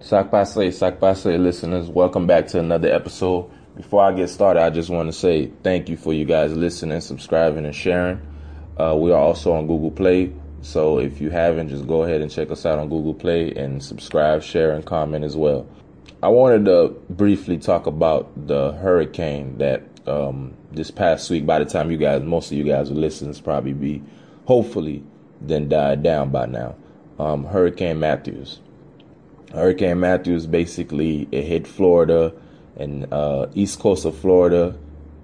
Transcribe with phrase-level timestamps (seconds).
[0.00, 3.50] Sac Passe listeners, welcome back to another episode.
[3.74, 7.00] Before I get started, I just want to say thank you for you guys listening,
[7.00, 8.20] subscribing, and sharing.
[8.78, 10.32] Uh, we are also on Google Play,
[10.62, 13.82] so if you haven't, just go ahead and check us out on Google Play and
[13.82, 15.66] subscribe, share, and comment as well.
[16.22, 21.44] I wanted to briefly talk about the hurricane that um, this past week.
[21.44, 24.04] By the time you guys, most of you guys will listen, it's probably be
[24.46, 25.02] hopefully
[25.40, 26.76] then died down by now.
[27.18, 28.60] Um, Hurricane Matthews.
[29.52, 32.34] Hurricane Matthews basically it hit Florida
[32.76, 34.76] and uh, east coast of Florida,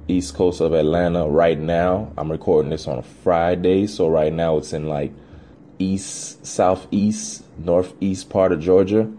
[0.08, 1.28] east coast of Atlanta.
[1.28, 5.12] Right now, I'm recording this on a Friday, so right now it's in like
[5.78, 9.10] east, southeast, northeast part of Georgia,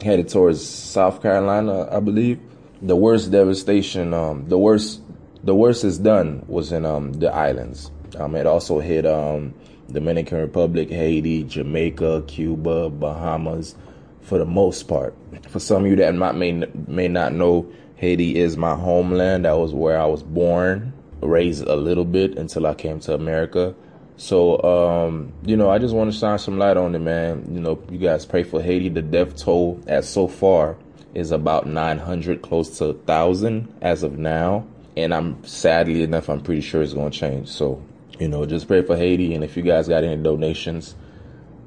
[0.00, 2.40] headed towards South Carolina, I believe.
[2.80, 5.02] The worst devastation, um, the worst,
[5.44, 7.90] the worst is done was in um, the islands.
[8.16, 9.54] Um, it also hit um,
[9.90, 13.74] Dominican Republic, Haiti, Jamaica, Cuba, Bahamas
[14.22, 15.14] for the most part.
[15.48, 16.52] For some of you that might, may
[16.86, 19.44] may not know, Haiti is my homeland.
[19.44, 23.74] That was where I was born, raised a little bit until I came to America.
[24.16, 27.48] So, um, you know, I just want to shine some light on it, man.
[27.52, 28.88] You know, you guys pray for Haiti.
[28.88, 30.76] The death toll as so far
[31.14, 34.66] is about 900, close to 1,000 as of now.
[34.96, 37.48] And I'm sadly enough, I'm pretty sure it's going to change.
[37.48, 37.82] So,
[38.18, 39.34] you know, just pray for Haiti.
[39.34, 40.94] And if you guys got any donations,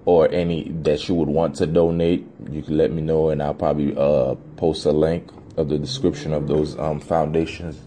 [0.05, 3.55] or any that you would want to donate, you can let me know, and I'll
[3.55, 7.79] probably uh, post a link of the description of those um, foundations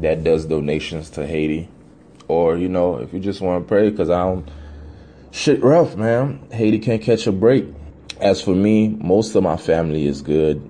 [0.00, 1.68] that does donations to Haiti.
[2.28, 4.48] Or you know, if you just want to pray, because I don't
[5.30, 6.48] shit rough, man.
[6.50, 7.66] Haiti can't catch a break.
[8.20, 10.68] As for me, most of my family is good.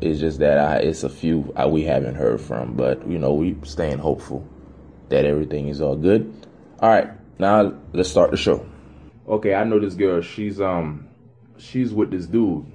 [0.00, 3.34] It's just that I, it's a few I, we haven't heard from, but you know,
[3.34, 4.46] we staying hopeful
[5.08, 6.32] that everything is all good.
[6.78, 8.64] All right, now let's start the show
[9.28, 10.20] okay, I know this girl.
[10.20, 11.08] She's um,
[11.58, 12.66] she's with this dude.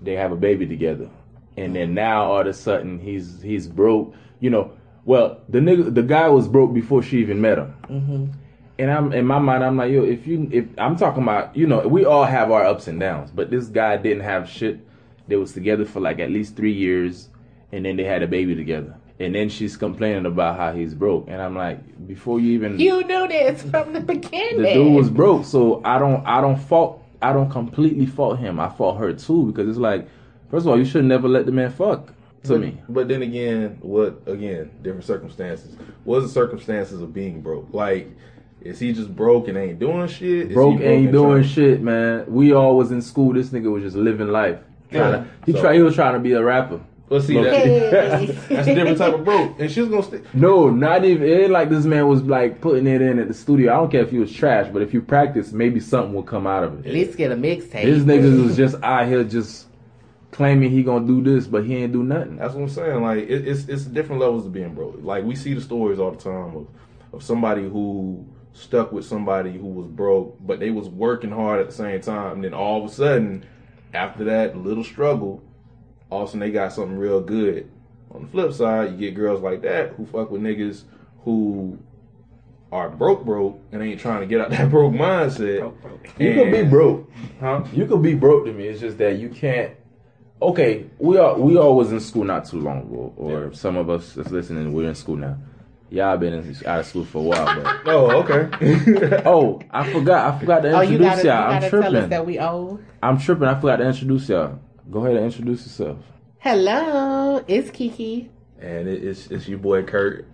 [0.00, 1.08] They have a baby together,
[1.56, 4.14] and then now all of a sudden he's he's broke.
[4.40, 4.72] You know,
[5.04, 7.74] well the nigga the guy was broke before she even met him.
[7.88, 8.26] Mm-hmm.
[8.80, 11.66] And I'm in my mind, I'm like, yo, if you if I'm talking about, you
[11.66, 14.80] know, we all have our ups and downs, but this guy didn't have shit.
[15.26, 17.28] They was together for like at least three years,
[17.72, 21.26] and then they had a baby together and then she's complaining about how he's broke,
[21.28, 24.62] and I'm like, before you even you knew this from the beginning.
[24.62, 28.60] The dude was broke, so I don't I don't fault I don't completely fault him.
[28.60, 30.08] I fault her too because it's like,
[30.50, 32.06] first of all, you should never let the man fuck
[32.44, 32.80] to but, me.
[32.88, 34.70] But then again, what again?
[34.82, 35.76] Different circumstances.
[36.04, 37.72] What's the circumstances of being broke?
[37.72, 38.10] Like.
[38.60, 40.48] Is he just broke and ain't doing shit?
[40.48, 41.44] Is broke, broke ain't doing trying?
[41.44, 42.24] shit, man.
[42.26, 43.32] We all was in school.
[43.32, 44.58] This nigga was just living life.
[44.90, 45.10] Yeah.
[45.10, 45.74] To, he so, try.
[45.74, 46.80] He was trying to be a rapper.
[47.08, 47.50] Well, see, that,
[48.48, 50.20] that's, a different type of broke, and she's gonna stay.
[50.34, 51.26] No, not even.
[51.26, 53.72] It ain't like this man was like putting it in at the studio.
[53.72, 56.46] I don't care if he was trash, but if you practice, maybe something will come
[56.46, 56.86] out of it.
[56.86, 57.84] At least get a mixtape.
[57.84, 59.68] This nigga was just out here just
[60.32, 62.36] claiming he gonna do this, but he ain't do nothing.
[62.36, 63.02] That's what I'm saying.
[63.02, 64.98] Like it, it's it's different levels of being broke.
[65.00, 66.68] Like we see the stories all the time of
[67.14, 71.66] of somebody who stuck with somebody who was broke, but they was working hard at
[71.68, 72.34] the same time.
[72.34, 73.46] And then all of a sudden,
[73.94, 75.42] after that little struggle
[76.10, 77.70] all of a sudden they got something real good.
[78.10, 80.84] On the flip side, you get girls like that who fuck with niggas
[81.24, 81.78] who
[82.72, 85.60] are broke broke and ain't trying to get out that broke mindset.
[85.60, 86.08] Broke, broke.
[86.18, 87.10] You could be broke.
[87.40, 87.64] Huh?
[87.72, 88.68] You could be broke to me.
[88.68, 89.72] It's just that you can't
[90.40, 93.52] okay, we are we all was in school not too long ago, or yeah.
[93.52, 95.36] some of us that's listening, we're in school now.
[95.90, 99.22] Y'all been in, out of school for a while, but oh, okay.
[99.26, 100.34] oh, I forgot.
[100.34, 101.48] I forgot to introduce oh, you gotta, y'all.
[101.48, 102.08] You I'm tripping.
[102.10, 102.84] that we old.
[103.02, 103.48] I'm tripping.
[103.48, 104.58] I forgot to introduce y'all.
[104.90, 105.98] Go ahead and introduce yourself.
[106.38, 108.30] Hello, it's Kiki.
[108.58, 110.26] And it's it's your boy Kurt.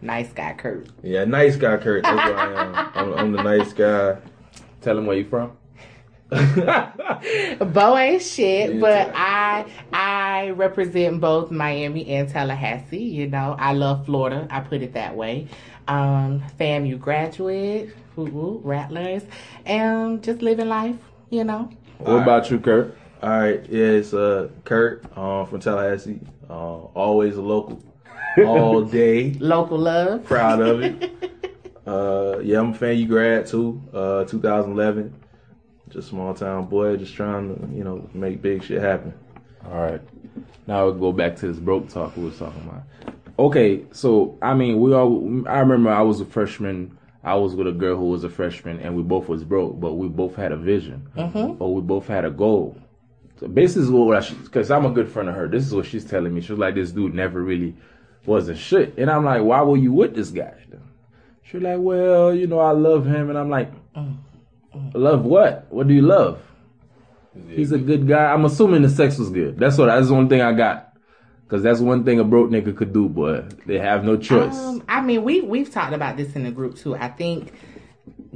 [0.00, 0.88] Nice guy, Kurt.
[1.02, 2.04] Yeah, nice guy, Kurt.
[2.04, 2.74] That's what I am.
[2.94, 4.18] I'm, I'm the nice guy.
[4.80, 5.56] Tell him where you from.
[6.30, 13.02] Bo ain't shit, but I I represent both Miami and Tallahassee.
[13.02, 14.46] You know, I love Florida.
[14.50, 15.48] I put it that way.
[15.88, 19.24] Um, FAMU graduate, woo woo, Rattlers,
[19.64, 20.96] and just living life.
[21.30, 21.70] You know.
[21.98, 22.96] What about you, Kurt?
[23.22, 26.20] All right, yeah, it's uh, Kurt um, from Tallahassee.
[26.50, 27.82] Uh, always a local,
[28.38, 29.32] all day.
[29.40, 30.24] local love.
[30.24, 31.10] Proud of it.
[31.86, 32.98] uh, yeah, I'm a fan.
[32.98, 33.82] You grad too.
[33.92, 35.14] Uh, 2011.
[35.88, 39.14] Just small town boy, just trying to you know make big shit happen.
[39.64, 40.00] All right.
[40.66, 42.82] Now we'll go back to this broke talk we was talking about.
[43.38, 45.48] Okay, so I mean, we all.
[45.48, 46.98] I remember I was a freshman.
[47.24, 49.94] I was with a girl who was a freshman, and we both was broke, but
[49.94, 51.54] we both had a vision, mm-hmm.
[51.54, 52.78] but we both had a goal.
[53.38, 55.48] So basically, what I because I'm a good friend of her.
[55.48, 56.40] This is what she's telling me.
[56.40, 57.74] She's like, this dude never really
[58.24, 60.54] wasn't shit, and I'm like, why were you with this guy?
[61.42, 64.16] She's like, well, you know, I love him, and I'm like, mm,
[64.74, 64.90] mm.
[64.94, 65.66] love what?
[65.70, 66.42] What do you love?
[67.48, 68.32] He's a good guy.
[68.32, 69.58] I'm assuming the sex was good.
[69.58, 69.86] That's what.
[69.86, 70.94] That's the only thing I got.
[71.48, 73.42] Cause that's one thing a broke nigga could do, boy.
[73.66, 74.56] They have no choice.
[74.56, 76.96] Um, I mean, we we've talked about this in the group too.
[76.96, 77.52] I think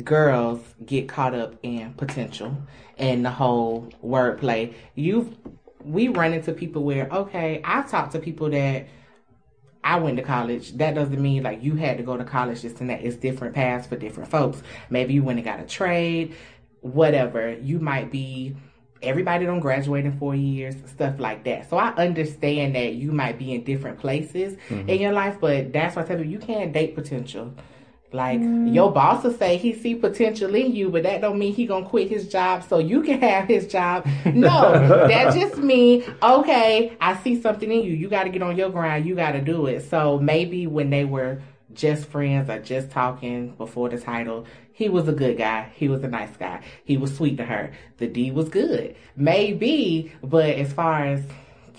[0.01, 2.57] girls get caught up in potential
[2.99, 4.75] and the whole wordplay.
[4.95, 5.37] You've
[5.83, 8.87] we run into people where okay, I've talked to people that
[9.83, 10.73] I went to college.
[10.77, 12.63] That doesn't mean like you had to go to college.
[12.63, 13.03] This and that.
[13.03, 14.63] It's different paths for different folks.
[14.91, 16.35] Maybe you went and got a trade,
[16.81, 17.55] whatever.
[17.55, 18.57] You might be
[19.03, 21.71] everybody don't graduate in four years, stuff like that.
[21.71, 24.89] So I understand that you might be in different places Mm-hmm.
[24.91, 27.55] in your life, but that's why I tell you you can't date potential.
[28.13, 28.75] Like mm.
[28.75, 31.87] your boss will say he see potential in you, but that don't mean he gonna
[31.87, 34.07] quit his job so you can have his job.
[34.25, 34.73] No,
[35.09, 36.97] that just mean okay.
[37.01, 37.93] I see something in you.
[37.93, 39.07] You got to get on your grind.
[39.07, 39.89] You got to do it.
[39.89, 41.41] So maybe when they were
[41.73, 45.71] just friends or just talking before the title, he was a good guy.
[45.77, 46.65] He was a nice guy.
[46.85, 47.73] He was sweet to her.
[47.99, 50.13] The D was good, maybe.
[50.23, 51.23] But as far as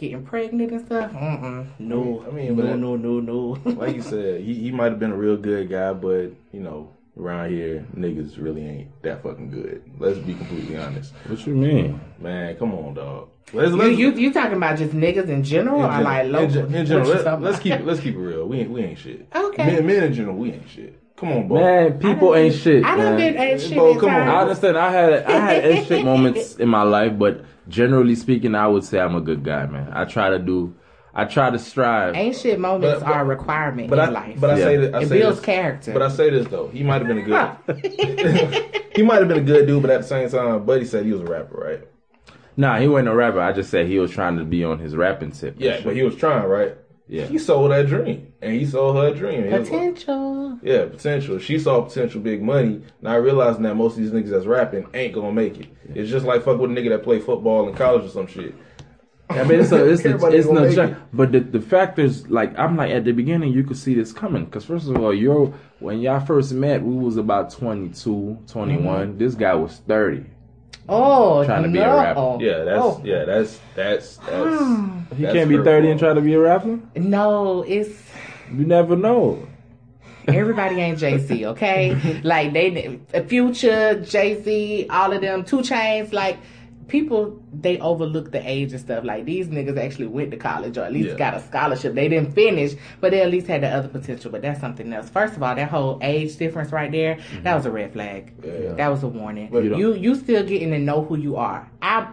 [0.01, 3.57] getting pregnant and stuff, mm-mm, no, I mean, no, but- no, no, no.
[3.71, 6.89] like you said, he, he might have been a real good guy, but you know,
[7.17, 9.83] around here, niggas really ain't that fucking good.
[9.99, 11.13] Let's be completely honest.
[11.27, 12.01] what you mean?
[12.19, 13.29] Man, come on, dog.
[13.53, 16.25] Let's, You, let's, you you talking about just niggas in general, in or gen- like
[16.25, 16.49] in, local?
[16.49, 18.47] gen- in general, you let, us keep it let's keep it real.
[18.47, 19.27] We ain't we ain't shit.
[19.35, 19.65] Okay.
[19.65, 20.97] Men, men in general, we ain't shit.
[21.17, 21.57] Come on, bro.
[21.59, 22.83] Man, people ain't shit.
[22.83, 23.17] I done man.
[23.17, 23.75] been ain't shit.
[23.77, 24.27] Bo, at come on.
[24.27, 24.77] I understand.
[24.77, 28.83] I had I had ain't shit moments in my life, but generally speaking, I would
[28.83, 29.89] say I'm a good guy, man.
[29.93, 30.75] I try to do.
[31.13, 32.15] I try to strive.
[32.15, 34.37] Ain't shit moments But- but- are a requirement But in I life.
[34.39, 35.91] but I say that I it say builds this, character.
[35.93, 38.85] But I say this though, he might have been a good.
[38.95, 41.11] he might have been a good dude, but at the same time, Buddy said he
[41.11, 41.87] was a rapper, right?
[42.55, 43.41] Nah, he wasn't a rapper.
[43.41, 45.55] I just said he was trying to be on his rapping tip.
[45.57, 45.83] Yeah, shit.
[45.85, 46.75] but he was trying, right?
[47.07, 47.25] Yeah.
[47.25, 49.43] He sold that dream, and he sold her dream.
[49.43, 50.59] It was- Potential.
[50.63, 51.39] Yeah, potential.
[51.39, 52.81] She saw potential big money.
[53.01, 55.67] Now realizing that most of these niggas that's rapping ain't gonna make it.
[55.93, 58.55] It's just like fuck with a nigga that play football in college or some shit.
[59.29, 60.91] I mean, it's a, it's, a, it's no joke.
[60.91, 60.97] it.
[61.13, 64.43] But the the factors, like I'm like at the beginning, you could see this coming.
[64.45, 68.83] Because first of all, you're when y'all first met, we was about 22, 21.
[69.09, 69.17] Mm-hmm.
[69.17, 70.25] This guy was 30.
[70.89, 72.19] Oh, Trying to be a rapper.
[72.19, 72.39] Oh.
[72.41, 73.01] Yeah, that's Oh.
[73.05, 74.61] yeah, that's that's that's.
[74.61, 75.00] Hmm.
[75.15, 76.79] He that's can't be her 30 and try to be a rapper.
[76.95, 78.01] No, it's
[78.51, 79.45] You never know.
[80.27, 82.21] everybody ain't Jay Z, okay?
[82.23, 86.37] like they, Future, Jay Z, all of them, 2 Chainz, like
[86.87, 89.03] people they overlook the age and stuff.
[89.05, 91.15] Like these niggas actually went to college or at least Yeah.
[91.15, 91.95] got a scholarship.
[91.95, 94.29] They didn't finish, but they at least had the other potential.
[94.29, 95.09] But that's something else.
[95.09, 97.43] First of all, that whole age difference right there, mm-hmm.
[97.43, 98.33] that was a red flag.
[98.43, 98.73] Yeah.
[98.73, 99.47] That was a warning.
[99.51, 101.69] But you you, you still getting to know who you are.
[101.81, 102.11] I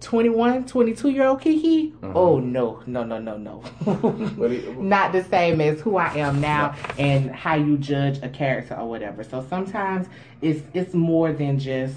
[0.00, 1.94] 21, 22 year old Kiki.
[2.02, 3.62] Oh no, no, no, no, no.
[4.78, 8.88] Not the same as who I am now and how you judge a character or
[8.88, 9.24] whatever.
[9.24, 10.06] So sometimes
[10.40, 11.96] it's it's more than just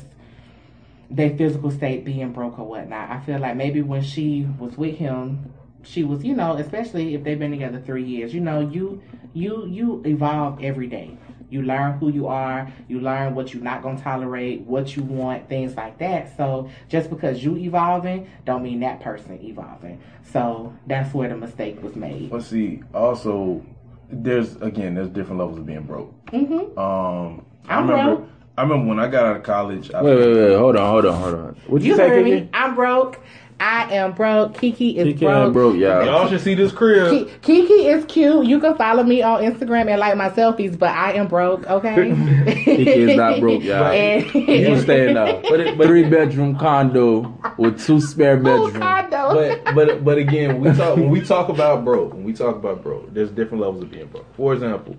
[1.10, 3.10] their physical state being broke or whatnot.
[3.10, 5.54] I feel like maybe when she was with him,
[5.84, 9.02] she was, you know, especially if they've been together three years, you know, you
[9.34, 11.18] you you evolve every day.
[11.52, 15.48] You learn who you are, you learn what you're not gonna tolerate, what you want,
[15.50, 16.36] things like that.
[16.38, 20.02] So just because you evolving don't mean that person evolving.
[20.24, 22.32] So that's where the mistake was made.
[22.32, 22.82] Let's see.
[22.94, 23.64] Also,
[24.10, 26.14] there's again, there's different levels of being broke.
[26.28, 26.80] Mm-hmm.
[26.80, 28.16] Um, I I'm remember.
[28.16, 28.30] broke.
[28.58, 29.92] I remember when I got out of college.
[29.94, 30.56] I, Wait, wait, wait.
[30.56, 31.56] Hold on, hold on, hold on.
[31.68, 32.42] What you, You say, heard Kiki?
[32.42, 32.50] me.
[32.54, 33.20] I'm broke.
[33.62, 34.58] I am broke.
[34.60, 35.44] Kiki is Kiki broke.
[35.46, 36.04] ain't broke, y'all.
[36.04, 37.12] Y'all should see this crib.
[37.12, 38.46] Ki- Kiki is cute.
[38.48, 42.16] You can follow me on Instagram and like my selfies, but I am broke, okay?
[42.66, 43.84] Kiki is not broke, y'all.
[43.92, 45.44] And- You staying up.
[45.50, 48.78] But it- but- Three bedroom condo with two spare bedrooms.
[48.78, 49.34] condo.
[49.36, 52.56] but but but again, when we talk when we talk about broke, when we talk
[52.56, 54.26] about broke, there's different levels of being broke.
[54.36, 54.96] For example,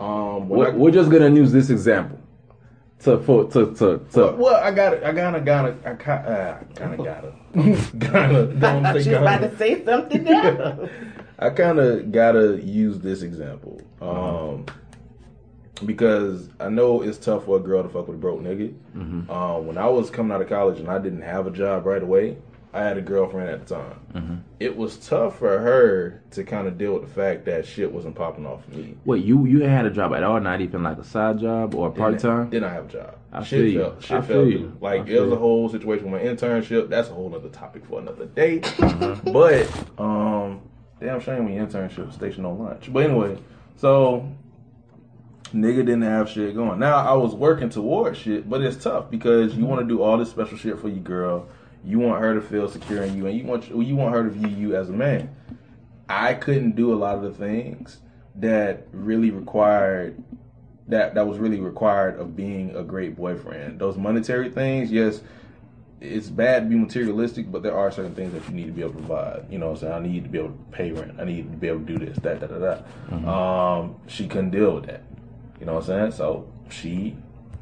[0.00, 2.18] um, We're, I, we're just gonna use this example
[3.00, 4.36] to for to to well, to.
[4.36, 5.04] well, I got it.
[5.04, 7.32] I gotta gotta I ca- uh, kind of gotta
[7.98, 9.56] gotta I don't thought say you was about gotta.
[9.56, 10.90] say something else.
[11.38, 14.66] I kind of gotta use this example, um,
[15.86, 18.74] because I know it's tough for a girl to fuck with a broke nigga.
[19.30, 22.02] Um, when I was coming out of college and I didn't have a job right
[22.02, 22.38] away,
[22.72, 24.44] I had a girlfriend at the time.
[24.60, 28.14] It was tough for her to kind of deal with the fact that shit wasn't
[28.14, 28.96] popping off for me.
[29.04, 30.38] Wait, you you had a job at all?
[30.40, 32.50] Not even like a side job or part time?
[32.50, 33.14] Didn't I have a job?
[33.32, 33.80] I shit feel you.
[33.80, 34.58] fell, shit I fell feel you.
[34.58, 34.76] through.
[34.80, 36.88] Like I it was a whole situation with my internship.
[36.88, 38.60] That's a whole other topic for another day.
[38.60, 39.14] Uh-huh.
[39.24, 40.60] But um,
[41.00, 42.92] damn shame when your internship station on lunch.
[42.92, 43.38] But anyway,
[43.76, 44.28] so
[45.54, 46.78] nigga didn't have shit going.
[46.78, 50.18] Now I was working towards shit, but it's tough because you want to do all
[50.18, 51.48] this special shit for your girl.
[51.84, 54.30] You want her to feel secure in you, and you want you want her to
[54.30, 55.34] view you as a man.
[56.08, 57.98] I couldn't do a lot of the things
[58.36, 60.22] that really required
[60.88, 63.78] that that was really required of being a great boyfriend.
[63.78, 65.20] Those monetary things, yes,
[66.00, 68.82] it's bad to be materialistic, but there are certain things that you need to be
[68.82, 69.46] able to provide.
[69.50, 71.20] You know, what I'm saying I need to be able to pay rent.
[71.20, 73.10] I need to be able to do this, that, that, that, that.
[73.10, 73.28] Mm-hmm.
[73.28, 75.02] Um, she couldn't deal with that.
[75.60, 76.12] You know what I'm saying?
[76.12, 77.16] So she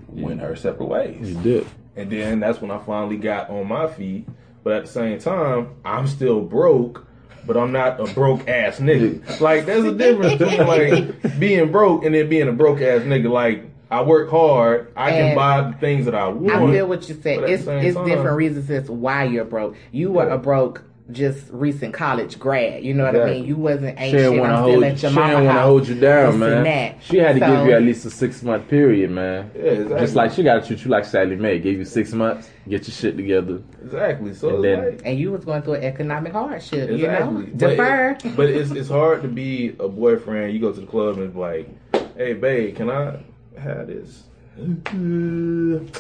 [0.09, 1.31] went her separate ways.
[1.31, 1.67] You did.
[1.97, 4.29] And then that's when I finally got on my feet.
[4.63, 7.07] But at the same time, I'm still broke,
[7.47, 9.41] but I'm not a broke ass nigga.
[9.41, 13.31] Like there's a difference between like being broke and then being a broke ass nigga.
[13.31, 16.51] Like I work hard, I can buy the things that I want.
[16.53, 17.45] I feel what you said.
[17.45, 19.77] It's it's time- different reasons as why you're broke.
[19.93, 20.35] You were Yeah.
[20.35, 20.83] a broke,
[21.13, 22.83] just recent college grad.
[22.83, 23.45] You know what I mean?
[23.45, 24.43] You wasn't ain't She didn't shit.
[24.43, 25.65] to I'm still at your didn't mama want to house.
[25.65, 26.53] hold you down, man.
[26.53, 26.97] and that.
[27.05, 29.51] She had to So- give you at least a six month period, man.
[29.55, 29.99] Yeah, exactly.
[30.01, 31.61] Just like she got to treat you like Sallie Mae.
[31.61, 33.61] Gave you six months, get your shit together.
[33.85, 34.35] exactly.
[34.35, 36.91] So And then- like, And you was going through an economic hardship.
[36.91, 37.01] Exactly.
[37.01, 38.11] You know, But defer.
[38.25, 40.53] it- But, it's it's hard to be a boyfriend.
[40.55, 41.69] You go to the club and it's like,
[42.17, 43.19] hey babe, can I
[43.59, 44.25] have this?
[44.59, 45.91] I don't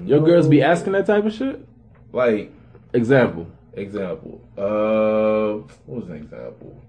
[0.00, 0.06] know.
[0.06, 1.64] Your girls be asking that type of shit.
[2.12, 2.52] Like
[2.92, 3.46] Example.
[3.74, 4.40] Example.
[4.56, 6.80] Uh, what was an example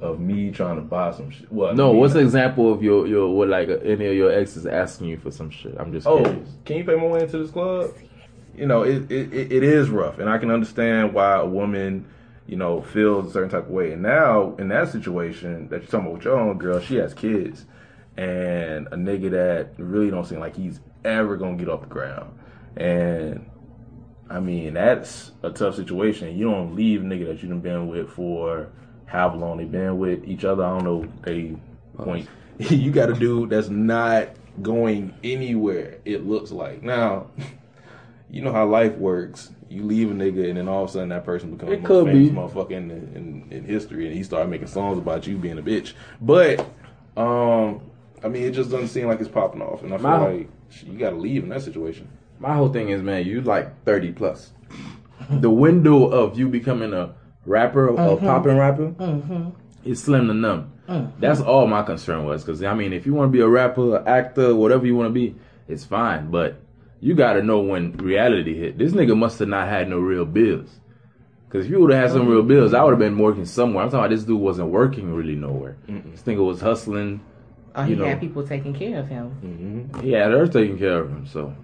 [0.00, 1.50] of me trying to buy some shit?
[1.50, 1.76] What?
[1.76, 5.16] No, what's an example of your your what like any of your exes asking you
[5.18, 5.74] for some shit?
[5.78, 6.48] I'm just Oh, curious.
[6.64, 7.92] can you pay my way into this club?
[8.56, 12.06] You know, it, it, it it is rough, and I can understand why a woman,
[12.46, 13.92] you know, feels a certain type of way.
[13.92, 17.14] And now, in that situation that you're talking about with your own girl, she has
[17.14, 17.64] kids,
[18.16, 22.38] and a nigga that really don't seem like he's ever gonna get off the ground.
[22.76, 23.50] And
[24.30, 26.36] I mean, that's a tough situation.
[26.36, 28.68] You don't leave a nigga that you done been with for
[29.06, 30.64] how long they been with each other.
[30.64, 31.06] I don't know.
[31.22, 31.56] They
[31.98, 32.28] point.
[32.58, 34.30] you got a dude that's not
[34.62, 35.98] going anywhere.
[36.04, 37.26] It looks like now.
[38.30, 39.52] You know how life works.
[39.68, 41.86] You leave a nigga, and then all of a sudden that person becomes It the
[41.86, 42.34] could famous be.
[42.34, 45.92] motherfucker in, in in history, and he started making songs about you being a bitch.
[46.20, 46.58] But
[47.16, 47.80] um,
[48.24, 50.48] I mean, it just doesn't seem like it's popping off, and I feel My- like
[50.84, 52.08] you got to leave in that situation.
[52.38, 54.52] My whole thing is, man, you like 30 plus.
[55.30, 57.14] the window of you becoming a
[57.46, 58.26] rapper, a mm-hmm.
[58.26, 59.50] popping rapper, mm-hmm.
[59.84, 60.72] is slim to none.
[60.88, 61.20] Mm-hmm.
[61.20, 62.44] That's all my concern was.
[62.44, 65.12] Because, I mean, if you want to be a rapper, actor, whatever you want to
[65.12, 65.36] be,
[65.68, 66.30] it's fine.
[66.30, 66.60] But
[67.00, 68.78] you got to know when reality hit.
[68.78, 70.80] This nigga must have not had no real bills.
[71.48, 73.84] Because if you would have had some real bills, I would have been working somewhere.
[73.84, 75.76] I'm talking about this dude wasn't working really nowhere.
[75.86, 77.20] This nigga was hustling.
[77.76, 78.06] Oh, he you know.
[78.06, 79.90] had people taking care of him.
[80.02, 81.26] He had her taking care of him.
[81.26, 81.54] So,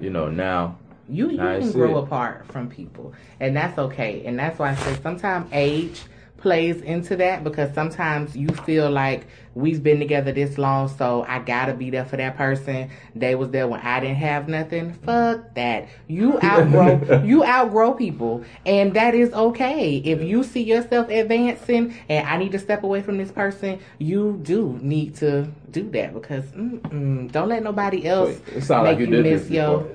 [0.00, 0.78] you know, now.
[1.08, 2.04] You you I can grow it.
[2.04, 4.24] apart from people, and that's okay.
[4.24, 6.00] And that's why I say sometimes age
[6.44, 11.38] plays into that because sometimes you feel like we've been together this long, so I
[11.38, 12.90] gotta be there for that person.
[13.16, 14.92] They was there when I didn't have nothing.
[14.92, 15.88] Fuck that.
[16.06, 19.96] You outgrow you outgrow people, and that is okay.
[19.96, 24.38] If you see yourself advancing, and I need to step away from this person, you
[24.42, 29.08] do need to do that because don't let nobody else Wait, it sound like make
[29.08, 29.88] you you miss your.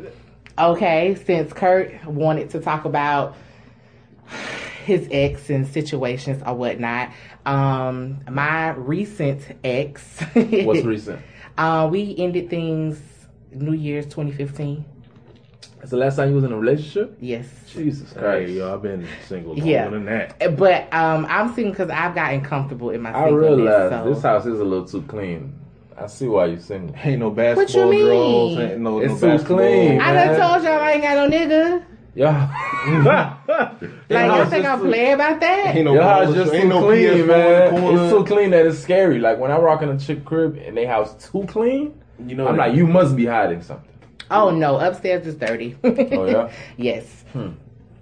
[0.58, 3.36] Okay, since Kurt wanted to talk about
[4.90, 7.12] his ex and situations or whatnot,
[7.46, 10.20] um, my recent ex.
[10.34, 11.22] What's recent?
[11.58, 13.00] Uh, we ended things
[13.52, 14.84] New Year's 2015.
[15.78, 17.16] That's the last time you was in a relationship?
[17.22, 17.48] Yes.
[17.72, 18.50] Jesus Christ.
[18.50, 19.90] Hey, yo, I've been single longer Yeah.
[19.90, 20.58] than that.
[20.58, 23.58] But um, I'm single because I've gotten comfortable in my I singleness.
[23.60, 24.14] realize so.
[24.14, 25.54] this house is a little too clean.
[25.98, 26.96] I see why you're single.
[27.04, 28.04] Ain't no basketball mean?
[28.06, 28.58] girls.
[28.58, 29.58] Ain't no, It's no too basketball.
[29.58, 30.02] clean.
[30.02, 31.84] I done told y'all I ain't got no nigga.
[32.20, 33.38] Yeah.
[34.10, 35.76] Like, y'all think I'm playing about that?
[35.76, 37.98] Ain't no Your house ball- just ain't too no clean, PS4 man.
[37.98, 39.20] It's so clean that it's scary.
[39.20, 42.48] Like when I rock in a chick crib and they house too clean, You know
[42.48, 43.90] I'm like, you must be hiding something.
[44.32, 45.78] Oh no, upstairs is dirty.
[45.84, 46.52] Oh, yeah?
[46.78, 47.24] yes.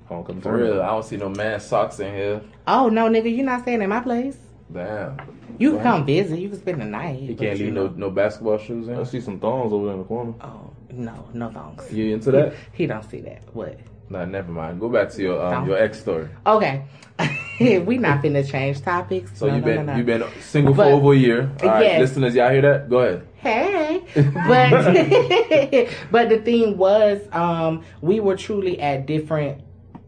[0.08, 2.42] Homecoming For real, I don't see no man socks in here.
[2.66, 4.38] Oh no, nigga, you're not staying at my place.
[4.72, 5.18] Damn.
[5.60, 6.40] You can come visit.
[6.40, 7.20] You can spend the night.
[7.20, 8.98] You can't leave no no basketball shoes in.
[8.98, 10.34] I see some thongs over there in the corner.
[10.42, 11.92] Oh no, no thongs.
[11.92, 12.54] You into that?
[12.74, 13.44] He don't see that.
[13.54, 13.78] What?
[14.10, 14.80] Nah, never mind.
[14.80, 16.30] Go back to your um, your ex story.
[16.46, 16.84] Okay,
[17.60, 19.32] we not finna change topics.
[19.38, 19.98] So No, you've been no, no.
[19.98, 21.52] you've been single But- for over a year.
[21.62, 22.00] All right, Yes.
[22.00, 22.90] listeners, y'all hear that?
[22.90, 23.28] Go ahead.
[23.38, 29.62] Hey, but but the thing was, um, we were truly at different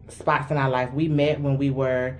[0.08, 0.92] spots in our life.
[0.92, 2.16] We met when we were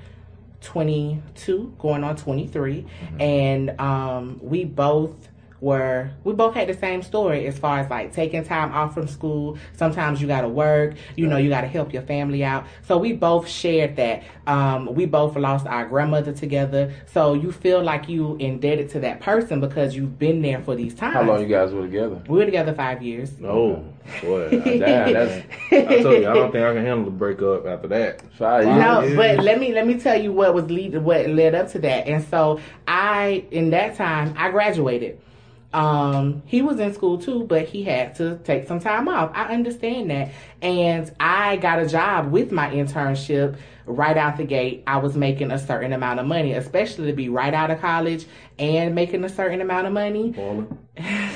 [0.60, 2.86] 22, going on 23,
[3.18, 5.14] and um, we both
[5.60, 9.06] were we both had the same story as far as like taking time off from
[9.06, 9.58] school.
[9.76, 12.66] Sometimes you got to work, you know, you got to help your family out.
[12.86, 14.22] So we both shared that.
[14.46, 16.92] Um, we both lost our grandmother together.
[17.12, 20.94] So you feel like you indebted to that person because you've been there for these
[20.94, 21.14] times.
[21.14, 22.22] How long you guys were together?
[22.28, 23.38] We were together five years.
[23.38, 24.46] No, boy.
[24.46, 27.88] I, Damn, that's I told you, I don't think I can handle the breakup after
[27.88, 28.22] that.
[28.32, 31.70] five No, but let me let me tell you what was lead what led up
[31.72, 32.06] to that.
[32.06, 35.20] And so I in that time I graduated.
[35.72, 39.30] Um, he was in school too, but he had to take some time off.
[39.34, 40.30] I understand that.
[40.60, 44.82] And I got a job with my internship right out the gate.
[44.86, 48.26] I was making a certain amount of money, especially to be right out of college
[48.58, 50.34] and making a certain amount of money.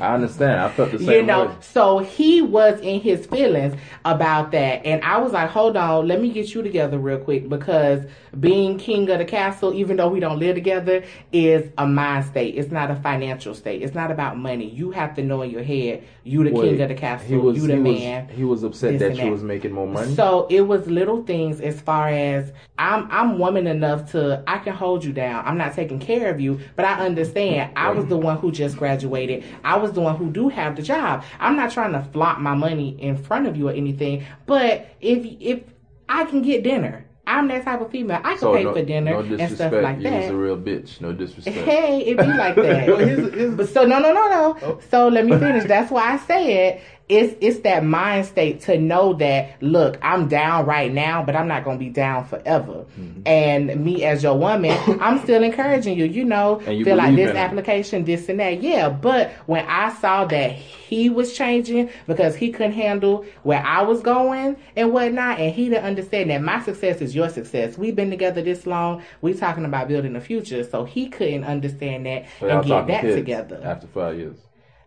[0.00, 0.60] I understand.
[0.60, 1.54] I felt the same You know, way.
[1.60, 4.84] so he was in his feelings about that.
[4.86, 8.04] And I was like, hold on, let me get you together real quick because
[8.38, 12.54] being king of the castle, even though we don't live together, is a mind state.
[12.56, 13.82] It's not a financial state.
[13.82, 14.68] It's not about money.
[14.70, 17.66] You have to know in your head, you the king of the castle, was you
[17.66, 18.26] the he man.
[18.28, 20.14] was he was upset that you was making more money.
[20.14, 24.74] So it was little things as far as I'm I'm woman enough to I can
[24.74, 25.44] hold you down.
[25.46, 27.72] I'm not taking care of you, but I understand.
[27.76, 29.44] I was the one who just graduated.
[29.64, 31.24] I was the one who do have the job.
[31.38, 34.24] I'm not trying to flaunt my money in front of you or anything.
[34.46, 35.62] But if if
[36.08, 38.20] I can get dinner, I'm that type of female.
[38.24, 40.22] I can so pay no, for dinner no and stuff like you that.
[40.22, 41.00] was a real bitch.
[41.00, 41.56] No disrespect.
[41.58, 42.88] Hey, it be like that.
[42.88, 44.58] Well, here's- here's- but so no, no, no, no.
[44.62, 44.80] Oh.
[44.90, 45.64] So let me finish.
[45.64, 50.64] That's why I said it's it's that mind state to know that look, I'm down
[50.64, 52.84] right now, but I'm not gonna be down forever.
[52.98, 53.22] Mm-hmm.
[53.26, 56.04] And me as your woman, I'm still encouraging you.
[56.04, 58.62] You know, And you feel like this application, this and that.
[58.62, 63.82] Yeah, but when I saw that he was changing because he couldn't handle where I
[63.82, 67.76] was going and whatnot, and he didn't understand that my success is your success.
[67.76, 69.02] We've been together this long.
[69.20, 73.02] We talking about building the future, so he couldn't understand that So and get that
[73.02, 73.60] together.
[73.64, 74.36] after five years.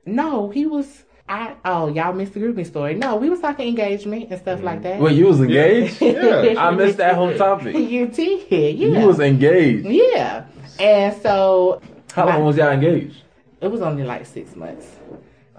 [0.05, 1.03] No, he was.
[1.27, 2.95] I oh y'all missed the groupie story.
[2.95, 4.83] No, we was talking engagement and stuff like mm.
[4.83, 4.99] that.
[4.99, 6.01] Wait, you was engaged?
[6.01, 6.55] Yeah.
[6.57, 7.75] I missed that whole topic.
[7.75, 9.87] you did, yeah, You was engaged.
[9.87, 10.45] yeah.
[10.79, 11.81] And so
[12.13, 13.23] How long was y'all engaged?
[13.61, 14.85] it was only like six months,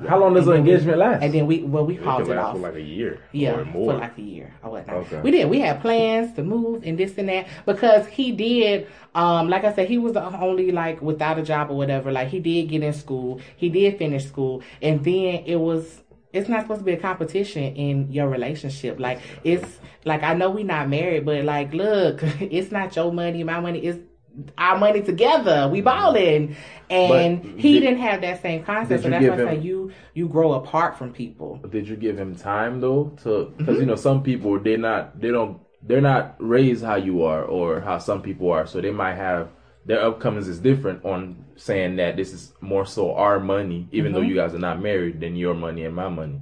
[0.09, 1.23] How long does an engagement last?
[1.23, 2.55] and then we well we It called can it off.
[2.55, 3.93] for like a year Yeah, or more.
[3.93, 4.97] for like a year or whatnot.
[4.97, 5.21] Okay.
[5.21, 5.49] We did.
[5.49, 8.89] We had plans to move and this and that because he did.
[9.15, 12.11] Um, like I said, he was the only like without a job or whatever.
[12.11, 13.41] Like he did get in school.
[13.57, 16.01] He did finish school, and then it was.
[16.33, 18.99] It's not supposed to be a competition in your relationship.
[18.99, 23.45] Like it's like I know we not married, but like look, it's not your money,
[23.45, 23.79] my money.
[23.79, 24.01] It's
[24.59, 25.69] our money together.
[25.71, 26.57] We balling,
[26.91, 29.03] and But he did- not have that same concept.
[29.05, 31.61] So that's why I say you you grow apart from people.
[31.71, 33.81] Did you give him time though to because Mm-hmm.
[33.81, 37.81] you know some people they not they don't they're not raised how you are or
[37.81, 39.49] how some people are so they might have
[39.87, 44.21] their upcomings is different on saying that this is more so our money even Mm-hmm.
[44.21, 46.41] though you guys are not married than your money and my money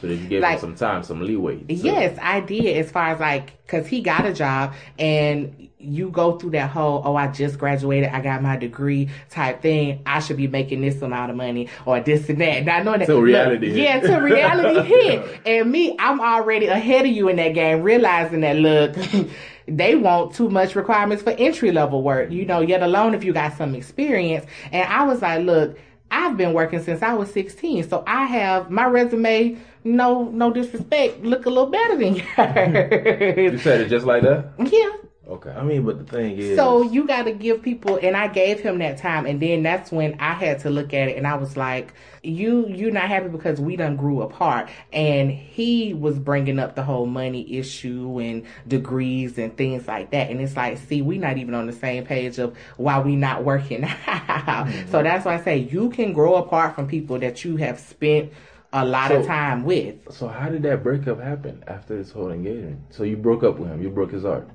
[0.00, 2.76] so did you give Like- him some time some leeway to- Yes, I did.
[2.76, 7.02] As far as like, cause he got a job, and you go through that whole,
[7.04, 10.02] oh, I just graduated, I got my degree type thing.
[10.06, 12.64] I should be making this amount of money or this and that.
[12.64, 13.08] Not knowing that.
[13.08, 13.76] Look, reality hit.
[13.76, 15.40] yeah, till reality hit.
[15.46, 18.96] And me, I'm already ahead of you in that game, realizing that look.
[19.68, 23.32] They want too much requirements for entry level work, you know, yet alone if you
[23.32, 24.46] got some experience.
[24.72, 25.78] And I was like, look,
[26.10, 29.58] I've been working since I was 16, so I have my resume.
[29.84, 33.52] No, no disrespect, look a little better than yours.
[33.52, 34.90] you said it just like that yeah.
[35.28, 38.28] okay I mean, but the thing is, So you got to give people, and I
[38.28, 41.26] gave him that time, and then that's when I had to look at it, and
[41.26, 41.94] I was like,
[42.28, 46.82] "You, you're not happy because we done grew apart." And he was bringing up the
[46.82, 51.38] whole money issue and degrees and things like that, and it's like, see, we not
[51.38, 54.66] even on the same page of why we not working out.
[54.68, 55.04] So mm-hmm.
[55.04, 58.32] that's why I say you can grow apart from people that you have spent
[58.72, 59.96] a lot of time with.
[60.10, 63.70] so how did that breakup happen after this whole engagement so you broke up with
[63.70, 64.48] him you broke his heart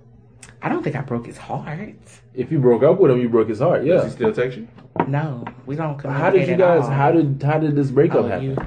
[0.62, 1.96] I don't think I broke his heart.
[2.34, 4.58] if you broke up with him you broke his heart yeah does he still text
[4.58, 4.68] you?
[5.08, 6.00] No, we don't.
[6.04, 6.88] How did you guys?
[6.88, 8.46] How did how did this breakup Oh, happen?
[8.52, 8.58] you-